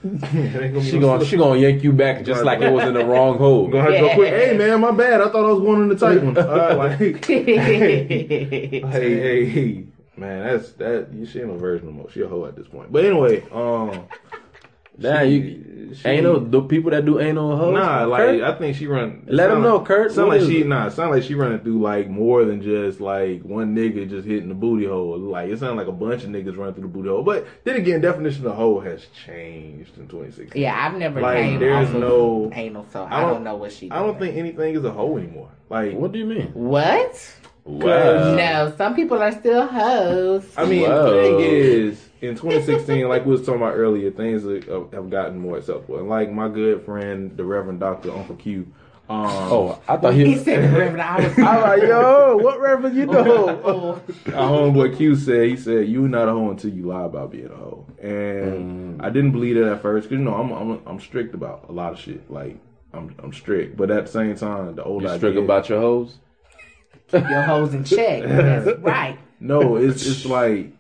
[0.03, 2.83] It ain't gonna be She gonna she gonna yank you back just like it was
[2.87, 3.65] in the wrong hole.
[3.65, 4.15] I'm gonna have to go Yeah.
[4.15, 4.33] quick.
[4.33, 5.21] Hey man, my bad.
[5.21, 6.37] I thought I was going in the tight one.
[6.43, 9.83] Uh, like, hey, hey, hey,
[10.17, 11.07] man, that's that.
[11.13, 12.09] You she ain't no virgin no more.
[12.11, 12.91] She a hoe at this point.
[12.91, 14.07] But anyway, um,
[14.97, 16.39] Nah, you she- anal.
[16.39, 17.73] The people that do anal hoes.
[17.73, 18.41] Nah, like Kurt?
[18.41, 19.23] I think she run.
[19.27, 20.11] Let 'em sound know, Kurt.
[20.11, 20.67] Sound like she it?
[20.67, 20.89] nah.
[20.89, 24.55] Sound like she running through like more than just like one nigga just hitting the
[24.55, 25.17] booty hole.
[25.19, 27.21] Like it sounds like a bunch of niggas running through the booty hole.
[27.23, 30.61] But then again, definition of hole has changed in 2016.
[30.61, 33.43] yeah, I've never Like, came there's off of no- anal, so I I don't, don't-
[33.43, 33.91] know what she.
[33.91, 35.49] I don't think anything is a hole anymore.
[35.69, 36.51] Like What do you mean?
[36.53, 37.35] what.
[37.65, 38.35] Wow.
[38.35, 40.45] no, some people are still hoes.
[40.57, 41.13] I mean, Whoa.
[41.13, 45.37] the thing is, in 2016, like we was talking about earlier, things have have gotten
[45.39, 45.99] more acceptable.
[45.99, 48.67] And like my good friend, the Reverend Doctor Uncle Q.
[49.09, 50.23] Um, Oh, I thought he.
[50.25, 51.37] he said, Reverend, I was.
[51.37, 53.61] I'm like, yo, what Reverend you know?
[53.63, 54.01] Oh,
[54.33, 57.47] Our homeboy Q said, he said, "You not a hoe until you lie about being
[57.51, 59.03] a hoe." And Mm.
[59.05, 61.73] I didn't believe it at first because you know I'm I'm I'm strict about a
[61.73, 62.31] lot of shit.
[62.31, 62.57] Like
[62.93, 65.67] I'm I'm strict, but at the same time, the older You I strict get, about
[65.67, 66.17] your hoes?
[67.09, 68.23] Keep your hoes in check.
[68.23, 69.19] That's right.
[69.41, 70.71] no, it's it's like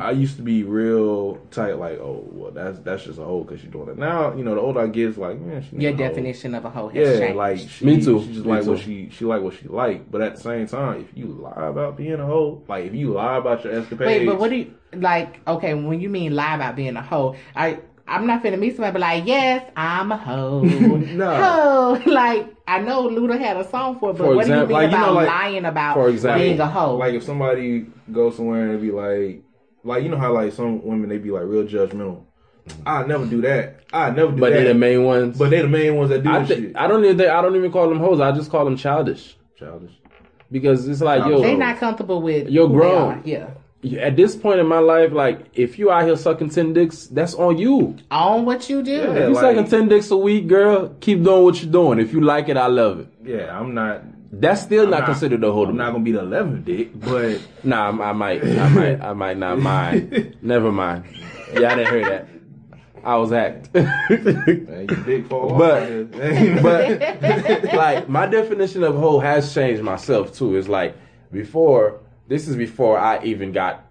[0.00, 3.60] I used to be real tight, like, oh, well, that's that's just a hoe because
[3.60, 3.98] she's doing it.
[3.98, 6.08] Now, you know, the older I get, it's like, man, she Your not a hoe.
[6.08, 7.36] definition of a hoe has Yeah, changed.
[7.36, 8.20] like she, Me too.
[8.22, 10.10] She just Me like what she she like what she like.
[10.10, 13.12] But at the same time, if you lie about being a hoe, like if you
[13.12, 15.46] lie about your escapades, Wait, but what do you like?
[15.46, 17.78] Okay, when you mean lie about being a hoe, I
[18.08, 20.62] I'm not finna meet somebody be like, yes, I'm a hoe.
[20.64, 21.36] No.
[21.42, 22.02] hoe.
[22.10, 24.80] Like I know Luda had a song for it, but For what example- do you
[24.80, 26.96] mean like, you about know, like- lying about for example- being a hoe?
[26.96, 29.42] Like if somebody goes somewhere and be like,
[29.84, 32.24] like you know how like some women they be like real judgmental.
[32.86, 33.80] I never do that.
[33.92, 34.56] I never do But that.
[34.56, 35.38] But they're the main ones.
[35.38, 36.76] but they the main ones that do I that think shit.
[36.76, 38.20] I don't even think, I don't even call them hoes.
[38.20, 39.92] I just call them childish Childish.
[40.50, 43.12] because it's like yo, they not comfortable with You're who they grown.
[43.12, 43.22] are.
[43.24, 44.00] Yeah.
[44.02, 47.34] at this point in my life, like if you out here sucking ten dicks, that's
[47.34, 47.96] on you.
[48.10, 48.92] On what you do.
[48.92, 49.10] Yeah.
[49.14, 51.98] If you like- sucking ten dicks a week, girl, keep doing what you're doing.
[51.98, 53.08] If you like it, I love it.
[53.24, 54.02] Yeah, I'm not.
[54.32, 57.40] That's still I'm not, considered a to I'm not gonna be the eleventh dick, but
[57.64, 60.36] Nah, I, I might, I might, I might not mind.
[60.40, 61.04] Never mind.
[61.52, 62.28] Yeah, I didn't hear that.
[63.02, 63.72] I was hacked.
[63.74, 66.10] man, your dick But-
[66.62, 70.56] but like my definition of hoe has changed myself too.
[70.56, 70.96] It's like
[71.32, 73.84] before this is before I even got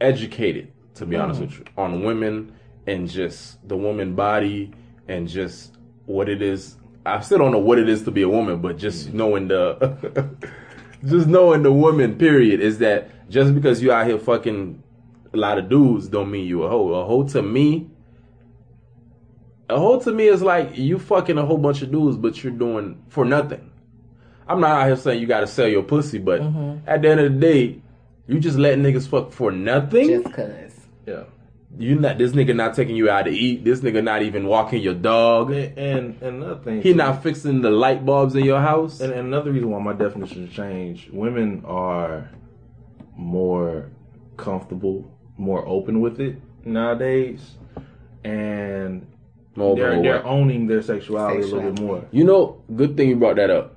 [0.00, 1.46] educated, to be honest mm.
[1.46, 2.52] with you, on women
[2.86, 4.72] and just the woman body
[5.08, 5.76] and just
[6.06, 6.76] what it is.
[7.04, 10.28] I still don't know what it is to be a woman, but just knowing the
[11.04, 14.82] just knowing the woman period is that just because you out here fucking
[15.32, 16.92] a lot of dudes don't mean you a hoe.
[16.94, 17.90] A hoe to me
[19.70, 22.52] a hoe to me is like you fucking a whole bunch of dudes, but you're
[22.52, 23.70] doing for nothing.
[24.48, 26.78] I'm not out here saying you got to sell your pussy, but mm-hmm.
[26.88, 27.80] at the end of the day,
[28.26, 30.08] you just let niggas fuck for nothing.
[30.08, 30.88] Just cause.
[31.06, 31.22] yeah.
[31.78, 33.64] You not this nigga not taking you out to eat.
[33.64, 35.50] This nigga not even walking your dog.
[35.50, 39.00] And, and and another thing, He too, not fixing the light bulbs in your house.
[39.00, 42.30] And, and another reason why my definition has changed: women are
[43.16, 43.90] more
[44.36, 47.56] comfortable, more open with it nowadays,
[48.24, 49.06] and
[49.54, 52.04] More they're about they're owning their sexuality, a little bit more.
[52.10, 53.76] You know, good thing you brought that up.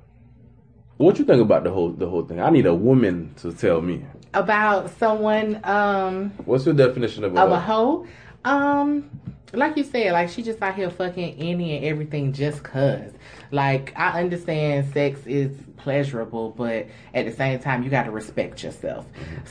[0.96, 2.40] What you think about the whole the whole thing?
[2.40, 4.04] I need a woman to tell me.
[4.34, 8.06] About someone um What's your definition of a of a hoe?
[8.44, 9.10] Um,
[9.52, 13.12] like you said, like she just out here fucking any and everything just cause.
[13.50, 19.06] Like I understand sex is pleasurable, but at the same time you gotta respect yourself.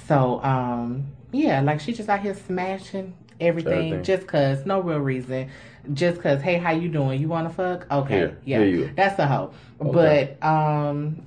[0.08, 4.04] So um, yeah, like she just out here smashing everything, Everything.
[4.04, 5.50] just cause, no real reason.
[5.94, 7.20] Just cause, hey, how you doing?
[7.20, 7.90] You wanna fuck?
[7.92, 9.54] Okay, Here, yeah, here that's a hoe.
[9.82, 10.38] Okay.
[10.40, 11.26] But um,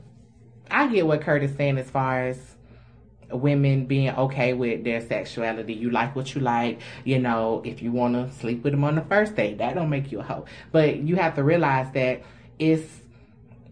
[0.70, 2.55] I get what Kurt is saying as far as
[3.30, 5.74] women being okay with their sexuality.
[5.74, 6.80] You like what you like.
[7.04, 9.90] You know, if you want to sleep with them on the first date, that don't
[9.90, 10.44] make you a hoe.
[10.72, 12.22] But you have to realize that
[12.58, 13.00] it's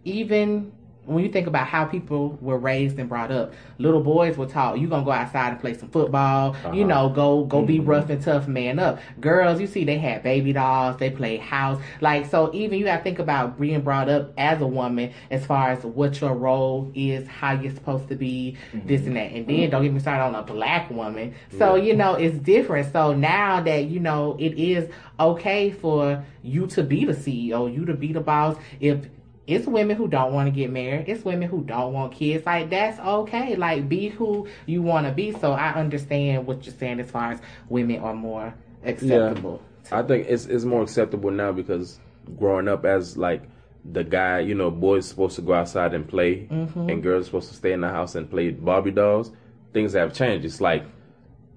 [0.03, 0.71] even
[1.05, 4.79] when you think about how people were raised and brought up, little boys were taught
[4.79, 6.55] you gonna go outside and play some football.
[6.73, 6.87] You Uh-huh.
[6.87, 8.99] know, go go be rough and tough, man up.
[9.21, 10.97] Girls, you see, they had baby dolls.
[10.97, 11.79] They played house.
[12.01, 15.45] Like so, even you have to think about being brought up as a woman, as
[15.45, 19.31] far as what your role is, how you're supposed to be, this and that.
[19.31, 21.33] And then don't get me started on a black woman.
[21.57, 22.91] So you know, it's different.
[22.91, 24.89] So now that you know, it is
[25.19, 28.57] okay for you to be the CEO, you to be the boss.
[28.79, 29.05] If
[29.47, 31.07] it's women who don't want to get married.
[31.07, 32.45] It's women who don't want kids.
[32.45, 33.55] Like that's okay.
[33.55, 35.31] Like be who you want to be.
[35.33, 39.61] So I understand what you're saying as far as women are more acceptable.
[39.91, 41.99] I think it's it's more acceptable now because
[42.39, 43.43] growing up as like
[43.91, 46.89] the guy, you know, boys supposed to go outside and play, mm-hmm.
[46.89, 49.31] and girls supposed to stay in the house and play Barbie dolls.
[49.73, 50.45] Things have changed.
[50.45, 50.85] It's like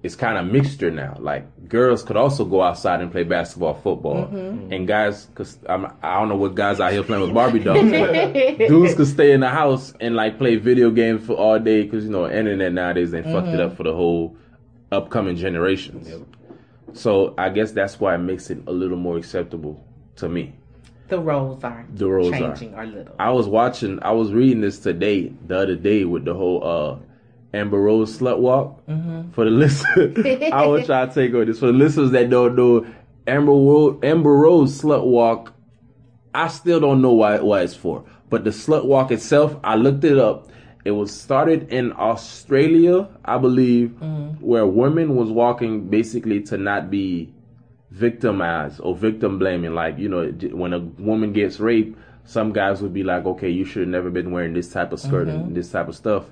[0.01, 1.17] it's kind of mixture now.
[1.19, 6.19] Like girls could also go outside and play basketball, football, and guys, because I'm I
[6.19, 7.89] don't know what guys out here playing with Barbie dolls.
[7.91, 8.11] but
[8.57, 12.05] dudes could stay in the house and like play video games for all day because
[12.05, 14.35] you know internet nowadays they fucked it up for the whole
[14.91, 16.09] upcoming generations.
[16.93, 19.83] So I guess that's why it makes it a little more acceptable
[20.15, 20.55] to me.
[21.07, 22.39] The roles are The roles are.
[22.39, 23.15] changing are little.
[23.19, 26.97] I was watching, I was reading this today, the other day, with the whole uh
[27.53, 28.81] Amber Rose slut walk.
[29.33, 31.59] For the listeners, I will try to take on this.
[31.59, 32.85] For the listeners that don't know,
[33.27, 35.53] Amber Rose, Amber Rose slut walk,
[36.33, 38.05] I still don't know why why it's for.
[38.29, 40.49] But the slut walk itself, I looked it up.
[40.85, 43.99] It was started in Australia, I believe,
[44.39, 47.33] where women was walking basically to not be
[47.91, 49.73] victimized or victim blaming.
[49.73, 53.65] Like, you know, when a woman gets raped, some guys would be like, okay, you
[53.65, 55.53] should have never been wearing this type of skirt and mm-hmm.
[55.53, 56.25] this type of stuff.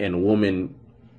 [0.00, 0.74] And women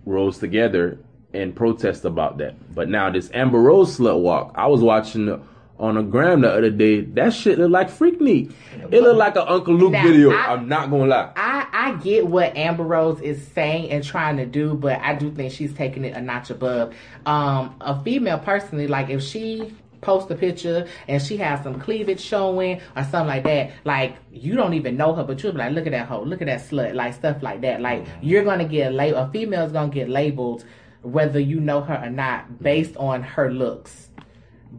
[0.06, 0.98] rose together
[1.34, 2.74] and protest about that.
[2.76, 5.42] But now this Amber Rose slut walk, I was watching
[5.80, 7.02] on a gram the other day.
[7.02, 8.50] That shit looked like Freak me.
[8.92, 10.32] It looked like an Uncle Luke Now, video.
[10.32, 11.32] I- I'm not gonna lie.
[11.36, 15.32] I, I get what Amber Rose is saying and trying to do, but I do
[15.32, 16.94] think she's taking it a notch above.
[17.26, 22.20] Um, a female personally, like if she post a picture and she has some cleavage
[22.20, 25.74] showing or something like that, like you don't even know her, but you'll be like,
[25.74, 27.82] look at that hoe, look at that slut, like stuff like that.
[27.82, 28.26] Like mm-hmm.
[28.26, 30.66] you're gonna get labeled, a female's gonna get labeled
[31.04, 34.10] whether you know her or not based on her looks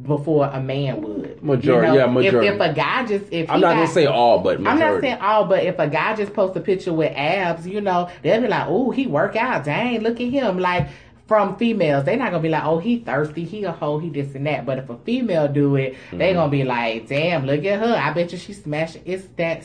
[0.02, 1.42] before a man would.
[1.42, 2.48] Majority- yeah, majority.
[2.48, 5.00] If, if a guy just if I'm not got- gonna say all, but I'm not
[5.00, 8.40] saying all, but if a guy just posts a picture with abs, you know, they'll
[8.40, 9.64] be like, "Oh, he work out.
[9.64, 10.88] Dang, look at him!" Like
[11.32, 13.44] from females, they're not gonna be like, "Oh, he thirsty.
[13.44, 13.98] He a hoe.
[13.98, 16.18] He this and that." But if a female do it, Mm-hmm.
[16.18, 17.94] they gonna be like, "Damn, look at her.
[17.96, 19.64] I bet you she smashed." It's that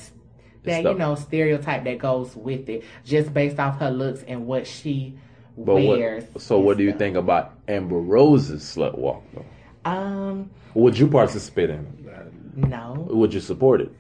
[0.64, 4.66] that you know stereotype that goes with it, just based off her looks and what
[4.66, 5.16] she
[5.58, 6.24] But wears.
[6.32, 7.00] what, so what do you stuff.
[7.00, 9.24] think about Amber Rose's slut walk?
[9.34, 9.46] Though?
[9.92, 12.66] Um, Would you participate in it?
[12.70, 13.08] no.
[13.10, 13.92] Would you support it?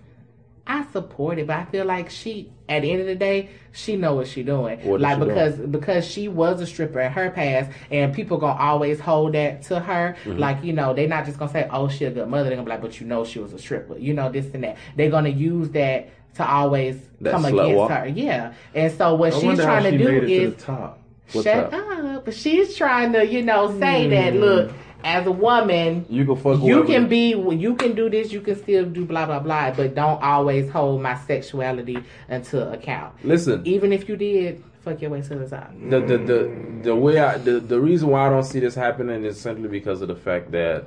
[0.67, 3.95] I support it, but I feel like she, at the end of the day, she
[3.95, 4.79] know what she doing.
[4.81, 8.59] What like she because because she was a stripper in her past, and people gonna
[8.59, 10.15] always hold that to her.
[10.25, 10.37] Mm-hmm.
[10.39, 12.65] Like you know, they not just gonna say, "Oh, she a good mother." They gonna
[12.65, 14.77] be like, "But you know, she was a stripper." You know this and that.
[14.97, 17.91] They're gonna use that to always That come against walk?
[17.91, 18.07] her.
[18.07, 20.99] Yeah, and so what I she's trying she to do is to the top.
[21.31, 22.31] What's shut up?
[22.33, 24.39] she's trying to, you know, say that Hmm.
[24.39, 24.71] look,
[25.03, 26.61] as a woman, You can fuck.
[26.61, 29.71] you whoever- can be you can do this you can still do blah blah blah
[29.71, 31.97] but don't always hold my sexuality
[32.29, 33.61] into account listen.
[33.65, 36.51] even if you did fuck your way to the top The, the the
[36.83, 40.01] the way I the, the reason why I don't see this happening is simply because
[40.01, 40.85] of the fact that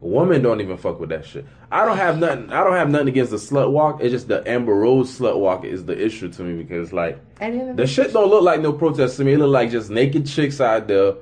[0.00, 1.46] women don't even fuck with that shit.
[1.70, 2.50] I don't have nothing.
[2.50, 4.00] I don't have nothing against the slut walk.
[4.02, 7.76] It's just the Amber Rose slut walk is the issue to me because like then
[7.76, 9.34] the shit don't look like no protest to me.
[9.34, 11.14] It look like just naked chicks out there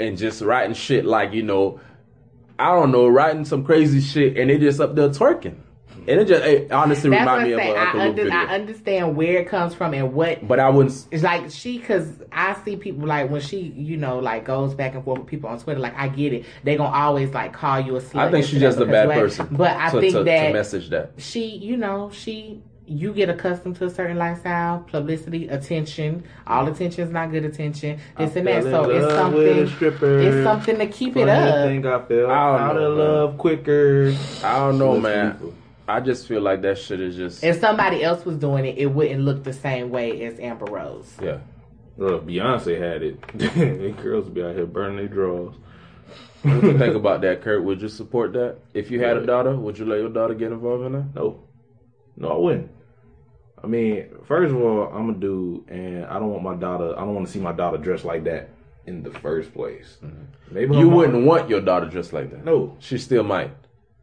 [0.00, 1.80] and just writing shit like you know,
[2.58, 5.56] I don't know, writing some crazy shit and they just up there twerking.
[6.06, 7.74] And it just it honestly that's remind me of saying.
[7.74, 8.38] like a I, under, video.
[8.38, 11.06] I understand where it comes from and what but I wouldn't.
[11.10, 14.94] it's like she because I see people like when she you know like goes back
[14.94, 17.80] and forth with people on Twitter like I get it they gonna always like call
[17.80, 19.48] you a slut I think she's just a bad person.
[19.50, 21.12] but I to, think to, that to message that.
[21.18, 26.24] she, you know, she you get accustomed to a certain lifestyle, publicity, attention.
[26.46, 26.74] All mm-hmm.
[26.74, 28.00] attention is not good attention.
[28.16, 28.62] This and that.
[28.64, 30.00] So it's something.
[30.20, 31.68] It's something to keep it up.
[31.68, 33.06] Thing I feel I don't out know, of man.
[33.06, 34.14] love quicker.
[34.42, 35.38] I don't know, Let's man.
[35.40, 35.54] move.
[35.86, 38.86] I just feel like that shit is just If somebody else was doing it, it
[38.86, 41.16] wouldn't look the same way as Amber Rose.
[41.22, 41.38] yeah.
[41.96, 43.20] Look, Beyonce had it.
[43.34, 45.56] Them girls be out here burning their drawers.
[46.42, 47.64] What you think about that, Kurt?
[47.64, 48.58] Would you support that?
[48.72, 51.14] If you had a daughter, would you let your daughter get involved in that?
[51.16, 51.42] No,
[52.16, 52.70] no, I wouldn't.
[53.62, 56.94] I mean, first of all, I'm a dude, and I don't want my daughter.
[56.96, 58.50] I don't want to see my daughter dressed like that
[58.86, 59.98] in the first place.
[60.04, 60.54] Mm-hmm.
[60.54, 62.44] Maybe You mom- wouldn't want your daughter dressed like that.
[62.44, 63.50] No, She still might.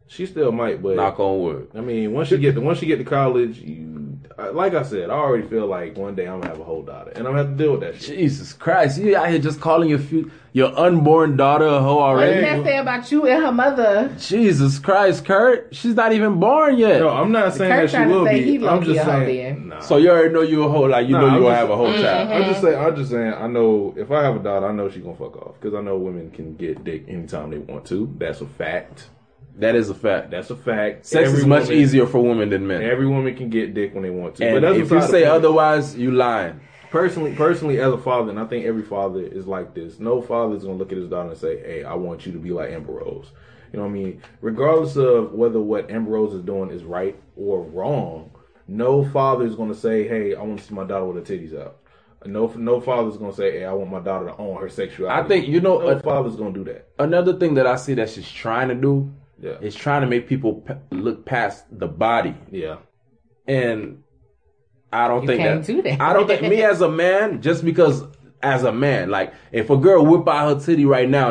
[0.06, 1.68] she still might, but Knock on wood.
[1.74, 4.05] I mean, once you get to once you get to college, you
[4.52, 7.10] like I said, I already feel like one day I'm gonna have a whole daughter,
[7.10, 8.16] and I'm gonna have to deal with that shit.
[8.18, 12.42] Jesus Christ, you out here just calling your fu- your unborn daughter a hoe already?
[12.42, 12.56] What already?
[12.56, 14.14] did that say about you and her mother?
[14.18, 17.00] Jesus Christ, Kurt, she's not even born yet.
[17.00, 18.50] No, I'm not saying Kurt that she trying to will say be.
[18.52, 19.58] he I'm low-key just a saying.
[19.58, 19.68] then.
[19.68, 19.80] Nah.
[19.80, 21.70] So you already know you a hoe, like you Nah, know I'm you gonna have
[21.70, 22.02] a whole Mm-hmm.
[22.02, 22.28] child.
[22.30, 22.78] I'm just saying.
[22.78, 23.34] I'm just saying.
[23.34, 25.82] I know if I have a daughter, I know she's gonna fuck off because I
[25.82, 28.12] know women can get dick anytime they want to.
[28.18, 29.08] That's a fact.
[29.58, 30.30] That is a fact.
[30.30, 31.06] That's a fact.
[31.06, 32.82] Sex Every is much woman- easier for women than men.
[32.82, 34.44] Every woman can get dick when they want to.
[34.46, 36.60] and but if you say otherwise, you lying.
[36.90, 39.98] personally, personally, as a father, and I think every father is like this.
[39.98, 42.38] No father is gonna look at his daughter and say, "Hey, I want you to
[42.38, 43.32] be like Amber Rose."
[43.72, 44.22] You know what I mean?
[44.42, 48.30] Regardless of whether what Amber Rose is doing is right or wrong,
[48.68, 51.58] no father is gonna say, "Hey, I want to see my daughter with her titties
[51.58, 51.76] out."
[52.24, 55.26] No, no father's gonna say, "Hey, I want my daughter to own her sexuality." I
[55.28, 56.88] think you know no uh, father's gonna do that.
[56.98, 60.26] another thing that I see that she's trying to do Yeah, is trying to make
[60.28, 62.76] people p- look past the body, yeah.
[63.46, 64.02] and
[64.92, 66.00] I don't You think can't that, do that.
[66.00, 68.02] I don't think me as a man, just because
[68.42, 71.30] as a man, like if a girl whip out her titty right now,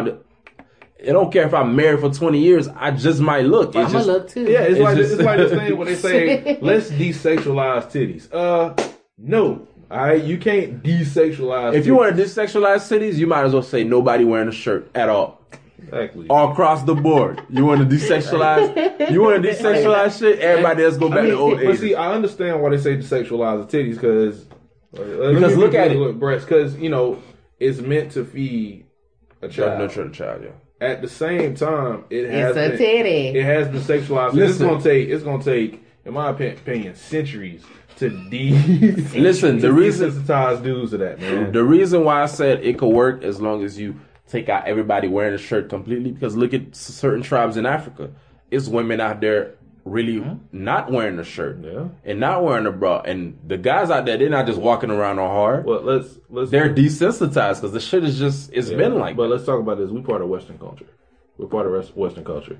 [1.01, 3.69] I don't care if I'm married for twenty years, I just might look.
[3.69, 4.43] It's I'm just, look too.
[4.43, 8.29] Yeah, it's, It's like just- it's like this thing where they say, "Let's desexualize titties."
[8.31, 8.75] Uh,
[9.17, 9.67] no.
[9.91, 11.75] All right, you can't desexualize.
[11.75, 14.89] If you want to desexualize cities, you might as well say nobody wearing a shirt
[14.95, 15.41] at all.
[15.77, 16.27] Exactly.
[16.29, 17.41] All across the board.
[17.49, 19.11] You want to desexualize?
[19.11, 20.39] You want to desexualize shit?
[20.39, 21.79] Everybody else go back I mean, to old but age.
[21.79, 24.45] see, I understand why they say desexualize the titties uh, because
[25.35, 26.19] Because look at it.
[26.19, 27.21] breasts because you know
[27.59, 28.85] it's meant to feed
[29.41, 29.79] a Try to child.
[29.79, 30.49] nurture the child, yeah.
[30.81, 33.39] At the same time, it has It's a been, titty.
[33.39, 34.31] It has been sexualized.
[34.31, 35.07] And It's gonna take.
[35.09, 37.63] It's gonna take, in my opinion, centuries
[37.97, 38.51] to de.
[39.17, 41.53] Listen, the reason desensitize dudes to that man.
[41.53, 43.95] the reason why I said it could work as long as you
[44.27, 48.11] take out everybody wearing a shirt completely because look at certain tribes in Africa.
[48.51, 49.55] It's women out there
[49.85, 50.35] really mm-hmm.
[50.51, 51.89] not wearing a shirt Yeah.
[52.03, 53.01] and not wearing a bra.
[53.01, 55.65] And the guys out there, they're not just walking around all hard.
[55.65, 59.23] Well, let's let's they're desensitized because the shit is just it's Yeah, been like But
[59.23, 59.29] that.
[59.35, 59.91] let's talk about this.
[59.91, 60.87] We part of Western culture.
[61.37, 62.57] We're part of Western culture.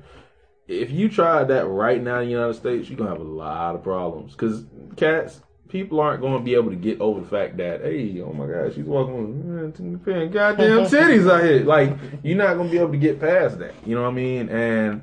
[0.67, 3.75] If you try that right now in the United States, you're gonna have a lot
[3.75, 4.33] of problems.
[4.33, 8.33] Because cats, people aren't gonna be able to get over the fact that, hey, oh
[8.33, 11.63] my God, she's walking with goddamn cities out here.
[11.63, 13.73] Like you're not gonna be able to get past that.
[13.85, 14.49] You know what I mean?
[14.49, 15.01] And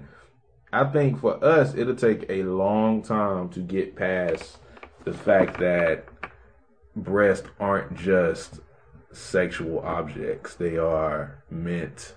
[0.73, 4.59] I think for us, it'll take a long time to get past
[5.05, 6.07] the fact that
[6.97, 8.61] breasts aren't just
[9.13, 10.55] sexual objects.
[10.55, 12.15] They are meant.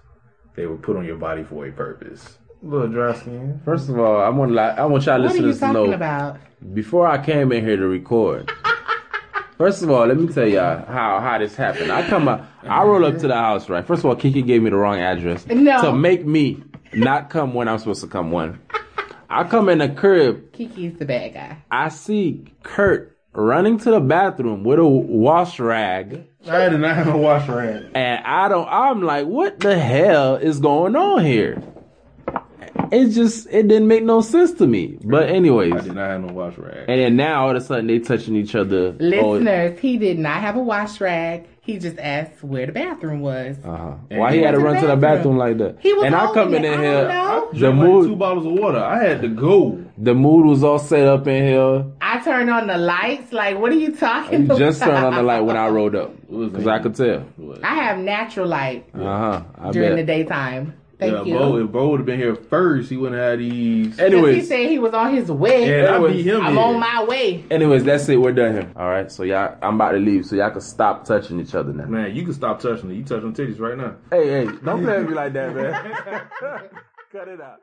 [0.56, 2.38] They were put on your body for a purpose.
[2.66, 3.62] Little dry skin.
[3.64, 5.74] First of all, I want li- I want y'all What are you listeners to talking
[5.92, 6.38] know about?
[6.74, 8.52] before I came in here to record.
[9.60, 11.92] First of all, let me tell y'all how how this happened.
[11.92, 13.86] I come up, I roll up to the house, right?
[13.86, 15.80] First of all, Kiki gave me the wrong address No.
[15.82, 16.64] to make me
[16.94, 18.32] not come when I'm supposed to come.
[18.32, 18.60] One,
[19.30, 21.58] I come in the crib, Kiki's the bad guy.
[21.70, 27.10] I see Kurt running to the bathroom with a wash rag, I did not have
[27.14, 27.92] a wash rag.
[27.94, 28.68] and I don't.
[28.68, 31.62] I'm like, what the hell is going on here?
[32.92, 34.98] It just it didn't make no sense to me.
[35.04, 36.86] But anyways, I did not have no wash rag.
[36.90, 38.96] and then now all of a sudden they touching each other.
[39.00, 41.48] Oh, Listeners, he did not have a wash rag.
[41.62, 43.58] He just asked where the bathroom was.
[43.66, 43.94] Uh-huh.
[44.10, 45.38] Why he had to run to to the the bathroom.
[45.38, 45.78] bathroom like that?
[45.82, 46.74] He was and I come coming it.
[46.74, 47.50] in I here, know.
[47.54, 48.78] the Drank like two bottles of water.
[48.78, 49.84] I had to go.
[49.98, 51.86] the mood was all set up in here.
[52.02, 53.32] I turned on the lights.
[53.34, 54.60] Like, what are you talking You about?
[54.60, 57.26] just turned on the light when I rolled up, cause I could tell.
[57.64, 59.42] I have natural light Uh huh.
[59.58, 60.76] I during the daytime.
[61.12, 61.40] Thank yeah, you.
[61.40, 63.88] Bo, if Bo would have been here first, he wouldn't have had these.
[63.96, 65.80] Because he Anyways, said he was on his way.
[65.80, 66.62] And I anyways, beat him I'm here.
[66.64, 67.46] on my way.
[67.52, 68.18] anyways, that's it.
[68.18, 68.72] We're done here.
[68.76, 69.12] All right.
[69.12, 71.86] So y'all, I'm about to leave, so y'all can stop touching each other now.
[71.86, 72.96] Man, you can stop touching it.
[72.96, 73.96] You touching titties right now.
[74.12, 75.74] Hey, hey, don't play with me like that, man.
[77.12, 77.60] Cut it out.